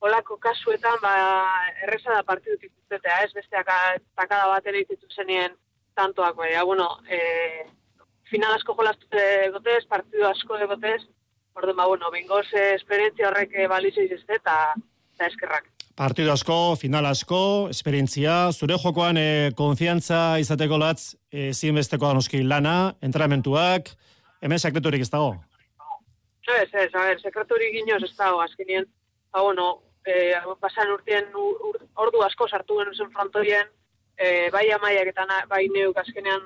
olako 0.00 0.36
kasuetan 0.40 0.98
ba 1.02 1.14
erresa 1.84 2.14
da 2.14 2.22
partidutik 2.22 2.70
ikustetea, 2.72 3.18
ez 3.24 3.32
besteak 3.36 3.68
takada 4.16 4.48
bat 4.48 4.66
ere 4.66 4.80
ikutu 4.84 5.06
zenien 5.14 5.56
tantoak 5.94 6.36
bai. 6.36 6.52
Ja, 6.54 6.64
bueno, 6.64 6.88
eh 7.08 7.66
final 8.30 8.54
asko 8.54 8.76
jolastu 8.78 9.08
gotez, 9.52 9.84
partidu 9.88 10.24
asko 10.26 10.58
de 10.58 10.66
gotez. 10.66 11.02
Orduan 11.54 11.76
ba 11.76 11.86
bueno, 11.86 12.10
bengoz 12.10 12.46
esperientzia 12.54 13.28
horrek 13.28 13.56
balizu 13.68 14.06
ez 14.06 14.22
eta 14.28 14.56
eta 15.20 15.26
eskerrak. 15.26 15.68
Partidu 16.00 16.30
asko, 16.32 16.76
final 16.80 17.04
asko, 17.04 17.68
esperientzia, 17.68 18.52
zure 18.52 18.78
jokoan 18.80 19.18
e, 19.20 19.50
konfiantza 19.58 20.38
izateko 20.40 20.78
latz, 20.80 21.16
e, 21.28 21.50
zinbesteko 21.52 22.08
anoski 22.08 22.40
lana, 22.42 22.94
entramentuak, 23.04 23.90
hemen 24.40 24.62
sekreturik 24.62 25.04
ez 25.04 25.10
dago? 25.12 25.34
Ez, 26.48 26.70
ez, 26.72 26.88
a 26.94 27.04
ver, 27.10 27.20
sekreturik 27.20 27.76
inoz 27.82 28.00
ez 28.06 28.14
dago, 28.16 28.40
azkenien, 28.40 28.88
ba, 29.28 29.42
bueno, 29.42 29.66
e, 30.10 30.56
pasan 30.60 30.92
urtean 30.94 31.28
ordu 32.04 32.24
asko 32.26 32.48
sartu 32.48 32.78
genuen 32.78 32.96
zen 32.96 33.12
frontoien, 33.14 33.68
e, 34.16 34.50
bai 34.54 34.66
amaiak 34.76 35.12
eta 35.12 35.26
na, 35.28 35.44
bai 35.48 35.66
neuk 35.74 35.98
azkenean 36.02 36.42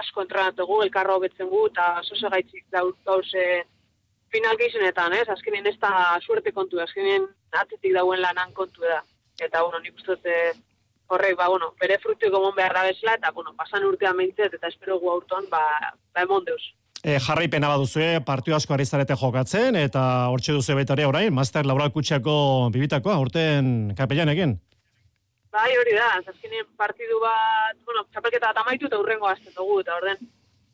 asko 0.00 0.24
entrenatugu, 0.24 0.82
elkarro 0.84 1.18
betzen 1.22 1.48
gu, 1.50 1.66
eta 1.70 1.88
zoze 2.04 2.30
gaitzik 2.34 2.64
dauz 2.72 3.28
e, 3.34 3.64
final 4.34 4.56
gehizenetan, 4.60 5.14
ez? 5.14 5.28
Azkenean 5.32 5.66
ez 5.70 5.76
da 5.82 5.92
suerte 6.24 6.52
kontu, 6.52 6.80
azkenean 6.82 7.28
atzitik 7.60 7.94
dauen 7.94 8.20
lanan 8.20 8.52
kontu 8.54 8.82
da. 8.82 9.02
Eta, 9.40 9.62
bueno, 9.62 9.80
nik 9.84 9.98
uste 10.00 10.16
dute 10.16 10.36
horrek, 11.12 11.36
ba, 11.38 11.48
bueno, 11.52 11.72
bere 11.80 11.98
frutu 12.02 12.30
gomon 12.34 12.54
behar 12.56 12.74
da 12.74 12.86
bezala, 12.88 13.14
eta, 13.20 13.30
bueno, 13.36 13.54
pasan 13.58 13.86
urtean 13.86 14.16
mentzet, 14.18 14.54
eta 14.58 14.72
espero 14.72 14.98
gu 15.02 15.12
aurton, 15.12 15.46
ba, 15.52 15.62
ba 16.14 16.26
emon 16.26 16.44
e, 17.06 17.20
jarraipena 17.22 17.70
baduzue, 17.70 18.20
partio 18.26 18.56
asko 18.56 18.74
ari 18.74 18.84
zarete 18.84 19.14
jokatzen, 19.20 19.78
eta 19.78 20.02
hortxe 20.32 20.54
duzu 20.56 20.74
baita 20.74 20.96
orain, 21.06 21.32
Master 21.34 21.66
Laboral 21.66 21.92
Kutsiako 21.94 22.70
bibitakoa, 22.74 23.18
urten 23.22 23.92
kapellan 23.98 24.32
egin? 24.34 24.56
Bai, 25.54 25.70
hori 25.78 25.94
da, 25.94 26.08
azkenien 26.18 26.66
partidu 26.76 27.20
bat, 27.22 27.78
bueno, 27.86 28.02
txapelketa 28.10 28.50
bat 28.50 28.58
amaitu 28.64 28.90
eta 28.90 28.98
urrengo 28.98 29.28
azten 29.30 29.54
dugu, 29.54 29.78
eta 29.84 29.94
orden, 30.00 30.18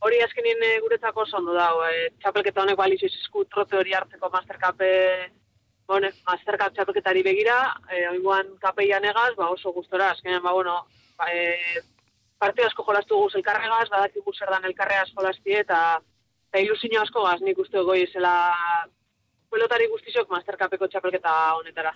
hori 0.03 0.23
azkenien 0.25 0.65
eh, 0.67 0.79
guretzako 0.83 1.27
oso 1.27 1.37
ondo 1.39 1.53
dago, 1.55 1.85
e, 1.87 2.09
txapelketa 2.23 2.65
honek 2.65 2.81
balizu 2.81 3.07
izizku 3.11 3.45
trote 3.53 3.77
hori 3.77 3.93
hartzeko 3.95 4.31
Master 4.33 4.59
Cup, 4.63 4.81
bueno, 5.87 6.09
Master 6.31 6.59
Cup 6.59 6.73
txapelketari 6.75 7.23
begira, 7.29 7.59
e, 7.93 8.07
oinguan 8.09 8.57
kapeian 8.65 9.05
egaz, 9.05 9.35
ba, 9.37 9.51
oso 9.53 9.75
gustora, 9.77 10.15
azkenien, 10.17 10.41
ba, 10.43 10.57
bueno, 10.57 10.81
ba, 11.21 11.29
e, 11.29 11.85
partio 12.41 12.65
asko 12.67 12.89
jolastu 12.89 13.21
guz 13.21 13.37
elkarregaz, 13.39 13.91
badakigu 13.93 14.33
zer 14.33 14.51
dan 14.51 14.65
elkarregaz 14.73 15.13
jolasti, 15.13 15.61
eta 15.61 16.01
eta 16.53 16.61
ilusio 16.61 17.01
asko 17.01 17.23
gaz 17.25 17.41
nik 17.41 17.57
uste 17.57 17.81
goi 17.81 18.03
zela 18.13 18.33
pelotari 19.49 19.87
guztizok 19.89 20.29
masterkapeko 20.29 20.85
txapelketa 20.87 21.33
honetara. 21.57 21.93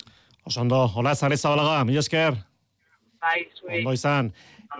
Osondo, 0.48 0.86
hola, 0.96 1.12
zare 1.14 1.36
zabalaga, 1.36 1.82
mi 1.84 1.96
esker. 2.00 2.38
Bai, 3.20 3.42
zui. 3.58 3.82
Ondo 3.82 3.92
izan. 3.92 4.30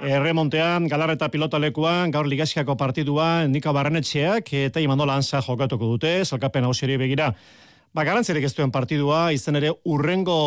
Erremontean, 0.00 0.88
galarreta 0.88 1.28
pilota 1.28 1.60
lekuan, 1.60 2.10
gaur 2.14 2.28
ligaskiako 2.28 2.76
partidua, 2.80 3.46
nika 3.52 3.72
barrenetxeak, 3.76 4.48
eta 4.70 4.80
imandola 4.80 5.18
ansa 5.20 5.42
jokatuko 5.44 5.92
dute, 5.92 6.12
salkapen 6.24 6.64
hauseri 6.64 6.96
begira. 7.00 7.30
Ba, 7.92 8.04
garantzirik 8.04 8.44
ez 8.48 8.54
duen 8.56 8.72
partidua, 8.72 9.26
izan 9.32 9.60
ere 9.60 9.74
urrengo 9.84 10.40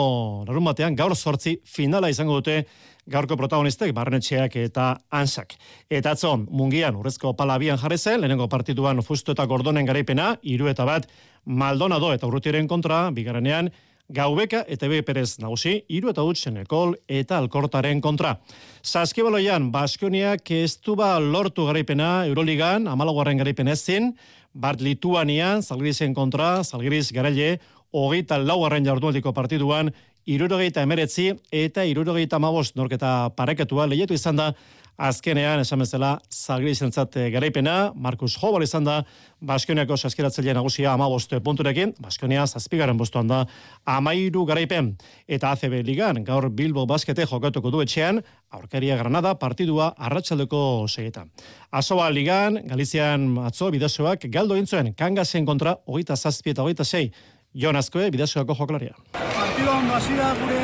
larun 0.47 0.71
batean, 0.71 0.97
gaur 0.97 1.15
sortzi 1.15 1.59
finala 1.65 2.09
izango 2.09 2.41
dute 2.41 2.63
gaurko 3.09 3.37
protagonistek, 3.39 3.93
barrenetxeak 3.95 4.55
eta 4.61 4.91
ansak. 5.09 5.55
Eta 5.89 6.13
atzo, 6.15 6.35
mungian, 6.49 6.97
urrezko 6.99 7.33
palabian 7.37 7.79
jarri 7.81 7.97
zen, 7.97 8.21
lehenengo 8.21 8.47
partiduan 8.49 9.01
fustu 9.03 9.33
eta 9.33 9.45
gordonen 9.49 9.87
garaipena, 9.89 10.35
iru 10.43 10.69
eta 10.69 10.85
bat, 10.85 11.09
Maldonado 11.45 12.11
eta 12.13 12.27
urrutiren 12.27 12.67
kontra, 12.67 13.07
bigarrenean, 13.15 13.71
Gaubeka 14.09 14.63
eta 14.65 14.87
Ebe 14.87 15.03
Perez 15.05 15.37
nagusi, 15.37 15.83
iru 15.93 16.09
eta 16.09 16.23
utxen 16.25 16.57
ekol 16.63 16.95
eta 17.05 17.37
alkortaren 17.37 18.01
kontra. 18.01 18.39
Saskibaloian, 18.81 19.69
Baskoniak 19.71 20.49
ez 20.51 20.79
ba 20.97 21.19
lortu 21.19 21.65
garaipena 21.67 22.25
Euroligan, 22.25 22.87
amalagoaren 22.87 23.37
garaipena 23.37 23.77
ezin, 23.77 24.15
Bart 24.53 24.81
Lituanian, 24.81 25.61
Zalgirizen 25.61 26.15
kontra, 26.15 26.63
Zalgiriz 26.63 27.11
garaile, 27.13 27.59
hogeita 27.91 28.37
laugarren 28.37 28.85
jardualdiko 28.85 29.31
partiduan, 29.33 29.93
irurogeita 30.29 30.83
emeretzi 30.85 31.31
eta 31.51 31.85
irurogeita 31.89 32.39
mabos 32.39 32.73
norketa 32.77 33.31
pareketua 33.37 33.89
lehiatu 33.89 34.17
izan 34.17 34.37
da. 34.39 34.53
Azkenean 34.99 35.61
esan 35.61 35.79
bezala 35.79 36.09
zagri 36.27 36.73
zentzat 36.75 37.13
eh, 37.15 37.29
garaipena, 37.31 37.93
Markus 37.95 38.33
Hobal 38.41 38.65
izan 38.65 38.83
da 38.83 38.97
Baskoniako 39.39 39.95
saskiratzaile 39.95 40.51
nagusia 40.57 40.91
amaboste 40.91 41.39
punturekin, 41.39 41.93
Baskonia 42.03 42.43
zazpigaren 42.43 42.99
bostuan 42.99 43.31
da 43.31 43.45
amairu 43.87 44.43
garaipen. 44.49 44.91
Eta 45.23 45.53
ACB 45.55 45.77
ligan 45.87 46.19
gaur 46.27 46.49
Bilbo 46.51 46.83
baskete 46.83 47.23
jokatuko 47.31 47.71
du 47.71 47.79
etxean, 47.85 48.19
aurkaria 48.51 48.99
Granada 48.99 49.37
partidua 49.39 49.93
arratsaldeko 49.95 50.61
segetan. 50.91 51.31
Asoba 51.71 52.11
ligan, 52.11 52.59
Galizian 52.67 53.37
atzo 53.47 53.71
bidezoak 53.71 54.27
galdo 54.27 54.59
intzuen 54.59 54.91
kangasen 54.99 55.47
kontra 55.47 55.77
hogeita 55.87 56.19
zazpi 56.19 56.57
eta 56.57 56.67
hogeita 56.67 56.83
sei 56.83 57.13
Jon 57.55 57.75
Azkoe, 57.75 58.11
bidazoako 58.13 58.53
jokalaria. 58.53 58.93
Partidua 59.13 59.77
ondo 59.79 59.93
hasi 59.95 60.13
gure, 60.13 60.59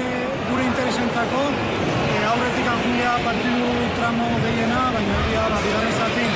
gure 0.50 0.66
interesentzako, 0.66 1.42
e, 2.14 2.20
aurretik 2.30 2.68
anjungea 2.74 3.16
partidu 3.26 3.72
tramo 3.98 4.28
gehiena, 4.44 4.84
baina 4.94 5.18
egia 5.24 5.48
da, 5.50 5.64
bigarren 5.66 5.98
zati, 5.98 6.28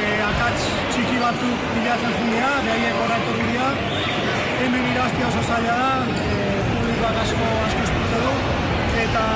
e, 0.00 0.02
akats 0.30 0.66
txiki 0.90 1.22
batzuk 1.22 1.64
bilatzen 1.76 2.18
jungea, 2.18 2.52
behaiek 2.66 3.00
horatu 3.04 3.38
dira, 3.38 3.70
hemen 4.64 4.92
iraztia 4.96 5.30
oso 5.30 5.46
zaila 5.46 5.80
da, 5.84 6.22
e, 6.26 6.60
publikoak 6.74 7.22
asko 7.22 7.50
asko 7.68 7.86
estutze 7.86 8.24
du, 8.26 8.36
eta 9.06 9.26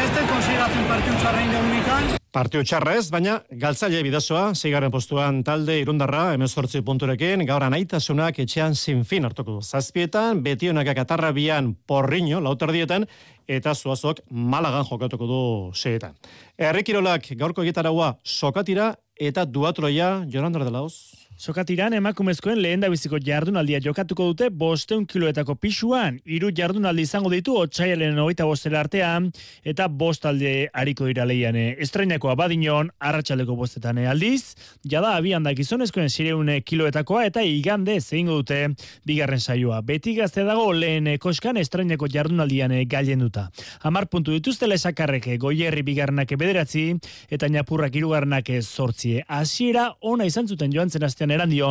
eta 0.00 0.08
ez 0.08 0.16
den 0.16 0.28
konsideratzen 0.30 0.86
partidu 0.88 1.16
txarrein 1.20 1.50
deunikan. 1.52 2.06
Partio 2.32 2.62
txarra 2.64 2.94
ez, 2.96 3.10
baina 3.12 3.34
galtzaile 3.60 4.00
bidazoa, 4.06 4.54
zeigarren 4.54 4.92
postuan 4.92 5.42
talde 5.44 5.74
irundarra, 5.80 6.30
emezortzi 6.36 6.80
punturekin, 6.86 7.42
gaur 7.44 7.66
anaitasunak 7.66 8.38
etxean 8.44 8.76
sinfin 8.78 9.26
hartuko 9.28 9.58
du. 9.58 9.60
Zazpietan, 9.60 10.40
betionak 10.46 10.88
akatarra 10.94 11.32
bian 11.36 11.74
porriño, 11.90 12.40
lauterdietan, 12.40 13.04
eta 13.50 13.74
zuazok 13.74 14.22
malagan 14.30 14.86
jokatuko 14.88 15.28
du 15.28 15.42
seetan. 15.74 16.14
Errikirolak 16.56 17.32
gaurko 17.36 17.66
gitaragua 17.66 18.14
sokatira 18.24 18.94
eta 19.18 19.44
duatroia, 19.44 20.22
Jonandra 20.30 20.64
de 20.64 20.70
Laos. 20.78 21.29
Sokatiran 21.40 21.94
emakumezkoen 21.96 22.58
lehen 22.60 22.82
biziko 22.92 23.16
jardunaldia 23.24 23.78
jokatuko 23.80 24.26
dute 24.28 24.50
bosteun 24.52 25.06
kiloetako 25.08 25.54
pisuan, 25.56 26.18
hiru 26.28 26.50
jardunaldi 26.52 27.06
izango 27.06 27.30
ditu 27.32 27.54
otxaialen 27.56 28.18
hogeita 28.20 28.44
bostela 28.44 28.82
artean, 28.84 29.30
eta 29.64 29.86
bost 29.88 30.26
alde 30.28 30.68
hariko 30.74 31.06
dira 31.08 31.24
lehian. 31.24 31.56
Estrenako 31.56 32.28
abadinon, 32.28 32.90
arratsaleko 33.00 33.56
bostetan 33.56 34.02
aldiz, 34.04 34.52
jada 34.84 35.14
abian 35.16 35.42
da 35.42 35.54
gizonezkoen 35.56 36.10
sireune 36.12 36.58
kiloetakoa, 36.60 37.24
eta 37.30 37.40
igande 37.40 37.96
zein 38.02 38.28
dute 38.28 38.60
bigarren 39.08 39.40
saioa. 39.40 39.80
Beti 39.80 40.18
gazte 40.18 40.44
dago 40.44 40.74
lehen 40.76 41.08
koskan 41.24 41.56
estrenako 41.56 42.10
jardunaldian 42.12 42.76
gailen 42.84 43.24
duta. 43.24 43.46
Amar 43.80 44.10
puntu 44.12 44.36
dituzte 44.36 44.68
lesakarrek 44.68 45.30
goierri 45.40 45.88
bigarrenak 45.88 46.36
bederatzi, 46.36 46.84
eta 47.30 47.48
napurrak 47.48 47.96
irugarrenak 47.96 48.52
sortzie. 48.60 49.24
Hasiera 49.26 49.88
ona 50.02 50.28
izan 50.28 50.44
zuten 50.44 50.76
joan 50.76 50.92
zen 50.92 51.08
astean 51.08 51.29
eran 51.34 51.50
dio, 51.50 51.70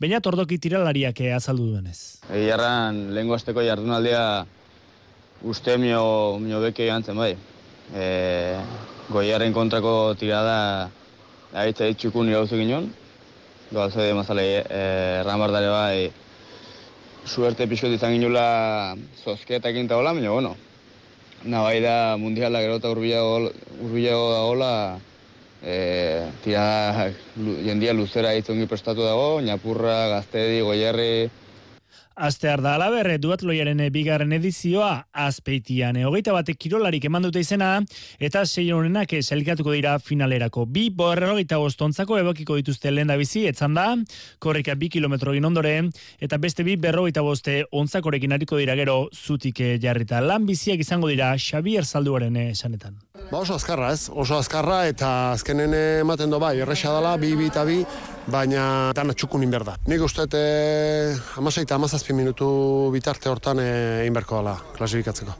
baina 0.00 0.20
tordoki 0.20 0.58
tiralariak 0.58 1.20
azaldu 1.36 1.66
duenez. 1.72 2.20
Egiarran, 2.30 3.10
lehen 3.14 3.28
gozteko 3.28 3.62
jardunaldea 3.62 4.46
uste 5.42 5.76
mio, 5.78 6.38
mio 6.38 6.60
beke 6.60 6.86
gantzen 6.86 7.16
bai. 7.16 7.34
E, 7.94 8.06
goiaren 9.10 9.52
kontrako 9.52 10.14
tirada 10.18 10.90
ahitza 11.52 11.88
ditxukun 11.90 12.30
irauzu 12.30 12.58
ginen, 12.60 12.90
doalze 13.70 14.02
de 14.06 14.14
mazale 14.14 14.46
e, 14.62 14.82
ramardare 15.26 15.70
bai, 15.72 16.10
suerte 17.24 17.66
pixot 17.68 17.92
izan 17.94 18.14
ginula 18.16 18.96
zozketak 19.24 19.76
inta 19.76 19.96
hola, 19.98 20.14
baina 20.14 20.30
bueno, 20.30 20.56
nabai 21.44 21.80
da 21.80 22.16
mundiala 22.16 22.60
gero 22.60 22.76
eta 22.80 22.90
urbilago 22.90 24.30
da 24.32 24.40
hola, 24.46 24.72
e, 25.62 26.30
tira 26.44 27.10
jendia 27.36 27.92
luzera 27.92 28.34
itzongi 28.34 28.66
prestatu 28.66 29.04
dago, 29.06 29.40
Ñapurra, 29.40 30.08
Gaztedi, 30.16 30.60
Goierri, 30.60 31.30
Astear 32.20 32.60
da 32.60 32.74
alaberre 32.76 33.14
duatloiaren 33.16 33.78
bigarren 33.94 34.34
edizioa 34.36 35.06
azpeitian. 35.24 35.96
Hogeita 36.04 36.34
batek 36.36 36.58
kirolarik 36.60 37.06
eman 37.08 37.24
dute 37.24 37.40
izena 37.40 37.70
eta 38.20 38.42
sei 38.44 38.66
honenak 38.76 39.14
selkatuko 39.22 39.72
dira 39.72 39.94
finalerako. 40.04 40.66
Bi 40.68 40.90
borrerogeita 40.92 41.56
bostontzako 41.62 42.18
ebokiko 42.20 42.58
dituzte 42.60 42.92
lehen 42.92 43.08
da 43.08 43.16
bizi, 43.16 43.46
etzan 43.48 43.72
da, 43.78 43.86
korrika 44.38 44.74
bi 44.76 44.90
kilometro 44.92 45.32
ondoren 45.32 45.90
eta 46.20 46.36
beste 46.36 46.62
bi 46.62 46.76
berrogeita 46.76 47.22
boste 47.22 47.64
ontzakorekin 47.72 48.32
hariko 48.36 48.58
dira 48.58 48.76
gero 48.76 49.08
zutik 49.14 49.64
jarrita. 49.80 50.20
Lan 50.20 50.44
biziak 50.44 50.80
izango 50.80 51.08
dira 51.08 51.32
Xavier 51.38 51.86
Zalduaren 51.86 52.36
esanetan. 52.36 53.00
Ba 53.30 53.38
oso 53.38 53.54
azkarra 53.54 53.92
ez, 53.94 54.08
oso 54.10 54.34
azkarra 54.42 54.80
eta 54.90 55.08
azkenen 55.36 55.74
ematen 56.02 56.32
do 56.32 56.40
bai, 56.42 56.56
erresa 56.64 56.90
dela, 56.96 57.12
bi, 57.14 57.30
bi 57.38 57.46
eta 57.46 57.62
bi, 57.68 57.76
baina 58.26 58.64
dana 58.96 59.14
txukun 59.14 59.44
inber 59.46 59.62
da. 59.68 59.76
Nik 59.86 60.02
uste 60.02 60.26
e, 60.34 61.14
amaseita 61.38 61.78
amazazpi 61.78 62.16
minutu 62.16 62.50
bitarte 62.90 63.30
hortan 63.30 63.62
e, 63.62 63.70
inberko 64.10 64.42
dela 64.42 64.56
klasifikatzeko. 64.74 65.38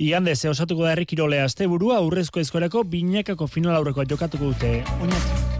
Igande, 0.00 0.36
ze 0.36 0.48
osatuko 0.48 0.86
da 0.86 0.96
errikirolea 0.96 1.44
azte 1.44 1.68
burua, 1.68 2.00
urrezko 2.00 2.40
ezkoreko 2.40 2.86
binekako 2.88 3.46
final 3.46 3.76
aurrekoa 3.76 4.08
jokatuko 4.08 4.54
dute. 4.54 4.78
Oinat. 5.02 5.57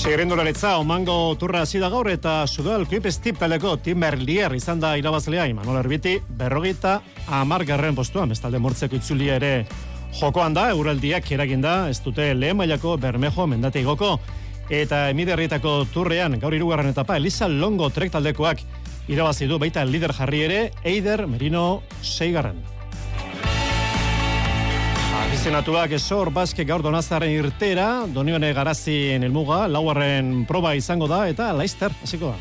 Segirendularitza, 0.00 0.78
omango 0.80 1.36
turra 1.36 1.60
hasi 1.60 1.78
gaur 1.78 2.08
eta 2.08 2.46
sudual 2.46 2.86
kuip 2.88 3.04
estip 3.04 3.36
taleko 3.36 3.74
Timber 3.84 4.16
Lier 4.16 4.54
izan 4.56 4.80
da 4.80 4.94
irabazlea 4.96 5.44
Imanol 5.50 5.76
Erbiti 5.82 6.14
berrogeita 6.38 7.02
amar 7.28 7.66
garren 7.68 7.94
postuan, 7.94 8.32
bestalde 8.32 8.58
mortzeko 8.64 8.96
itzulia 8.96 9.36
ere 9.36 9.66
jokoan 10.16 10.56
da, 10.56 10.70
euraldiak 10.72 11.28
eraginda, 11.36 11.90
ez 11.90 12.00
dute 12.00 12.32
lehen 12.32 12.56
mailako 12.56 12.96
bermejo 12.96 13.46
mendate 13.46 13.84
igoko. 13.84 14.14
Eta 14.70 15.10
emiderrietako 15.12 15.84
turrean, 15.92 16.40
gaur 16.40 16.56
irugarren 16.56 16.94
etapa, 16.94 17.20
Elisa 17.20 17.52
Longo 17.52 17.92
trek 17.92 18.16
taldekoak 18.16 18.64
irabazi 19.06 19.52
du 19.52 19.60
baita 19.60 19.84
lider 19.84 20.16
jarri 20.16 20.46
ere, 20.48 20.60
Eider 20.82 21.26
Merino 21.26 21.82
Seigarren. 22.00 22.69
Afizenatuak 25.20 25.92
esor 25.92 26.30
baske 26.32 26.64
gaur 26.64 26.80
donazaren 26.80 27.30
irtera, 27.34 28.06
donione 28.08 28.54
garazien 28.56 29.22
elmuga, 29.26 29.66
lauarren 29.68 30.46
proba 30.48 30.72
izango 30.78 31.08
da, 31.10 31.26
eta 31.28 31.50
laizter, 31.52 31.92
hasiko 32.02 32.32
da. 32.32 32.38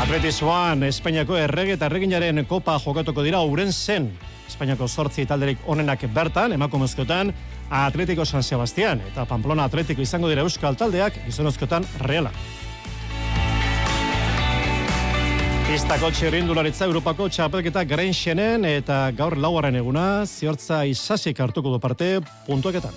Atletismoan, 0.00 0.82
Espainiako 0.88 1.36
errege 1.38 1.76
eta 1.76 1.86
erreginaren 1.86 2.42
kopa 2.50 2.78
jokatuko 2.82 3.22
dira 3.22 3.42
uren 3.46 3.70
zen. 3.70 4.08
Espainiako 4.50 4.88
sortzi 4.88 5.26
talderik 5.30 5.62
onenak 5.70 6.02
bertan, 6.14 6.56
emakumezkotan, 6.56 7.30
Atletico 7.70 8.24
San 8.24 8.42
Sebastián 8.42 9.04
eta 9.12 9.24
Pamplona 9.24 9.68
Atletico 9.70 10.02
izango 10.02 10.28
dira 10.32 10.42
euskal 10.42 10.74
taldeak, 10.74 11.22
gizonozkotan 11.28 11.86
reala. 12.02 12.34
Pistako 15.70 16.08
txirrindularitza 16.10 16.82
Europako 16.88 17.28
txapelketa 17.30 17.84
Grenxenen 17.86 18.64
eta 18.66 18.96
gaur 19.14 19.36
lauaren 19.38 19.76
eguna 19.78 20.24
ziortza 20.26 20.80
isasik 20.90 21.38
hartuko 21.38 21.70
du 21.70 21.78
parte 21.78 22.08
puntuaketan. 22.48 22.96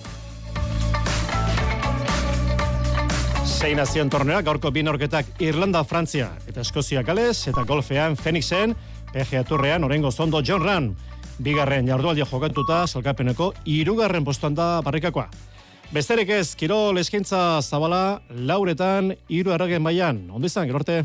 Zein 3.46 3.78
nazion 3.78 4.10
tornea 4.10 4.42
gaurko 4.42 4.74
binorketak 4.74 5.30
Irlanda, 5.46 5.84
Frantzia 5.86 6.32
eta 6.50 6.66
Eskozia 6.66 7.06
Gales 7.06 7.46
eta 7.54 7.62
golfean 7.62 8.18
Fenixen, 8.18 8.74
PGA 9.14 9.46
Turrean 9.46 9.86
orengo 9.86 10.10
zondo 10.10 10.42
John 10.42 10.66
Ran. 10.66 10.96
Bigarren 11.38 11.86
jardualdia 11.86 12.26
jokatuta 12.26 12.88
salkapeneko 12.88 13.54
irugarren 13.70 14.26
postuan 14.26 14.58
da 14.58 14.80
barrikakoa. 14.82 15.30
Besterik 15.94 16.34
ez, 16.34 16.56
Kirol 16.58 16.98
eskaintza 16.98 17.62
zabala 17.62 18.24
lauretan 18.34 19.14
iru 19.30 19.54
erregen 19.54 19.86
baian. 19.86 20.26
Ondo 20.34 20.50
izan, 20.50 20.66
gerorte? 20.66 21.04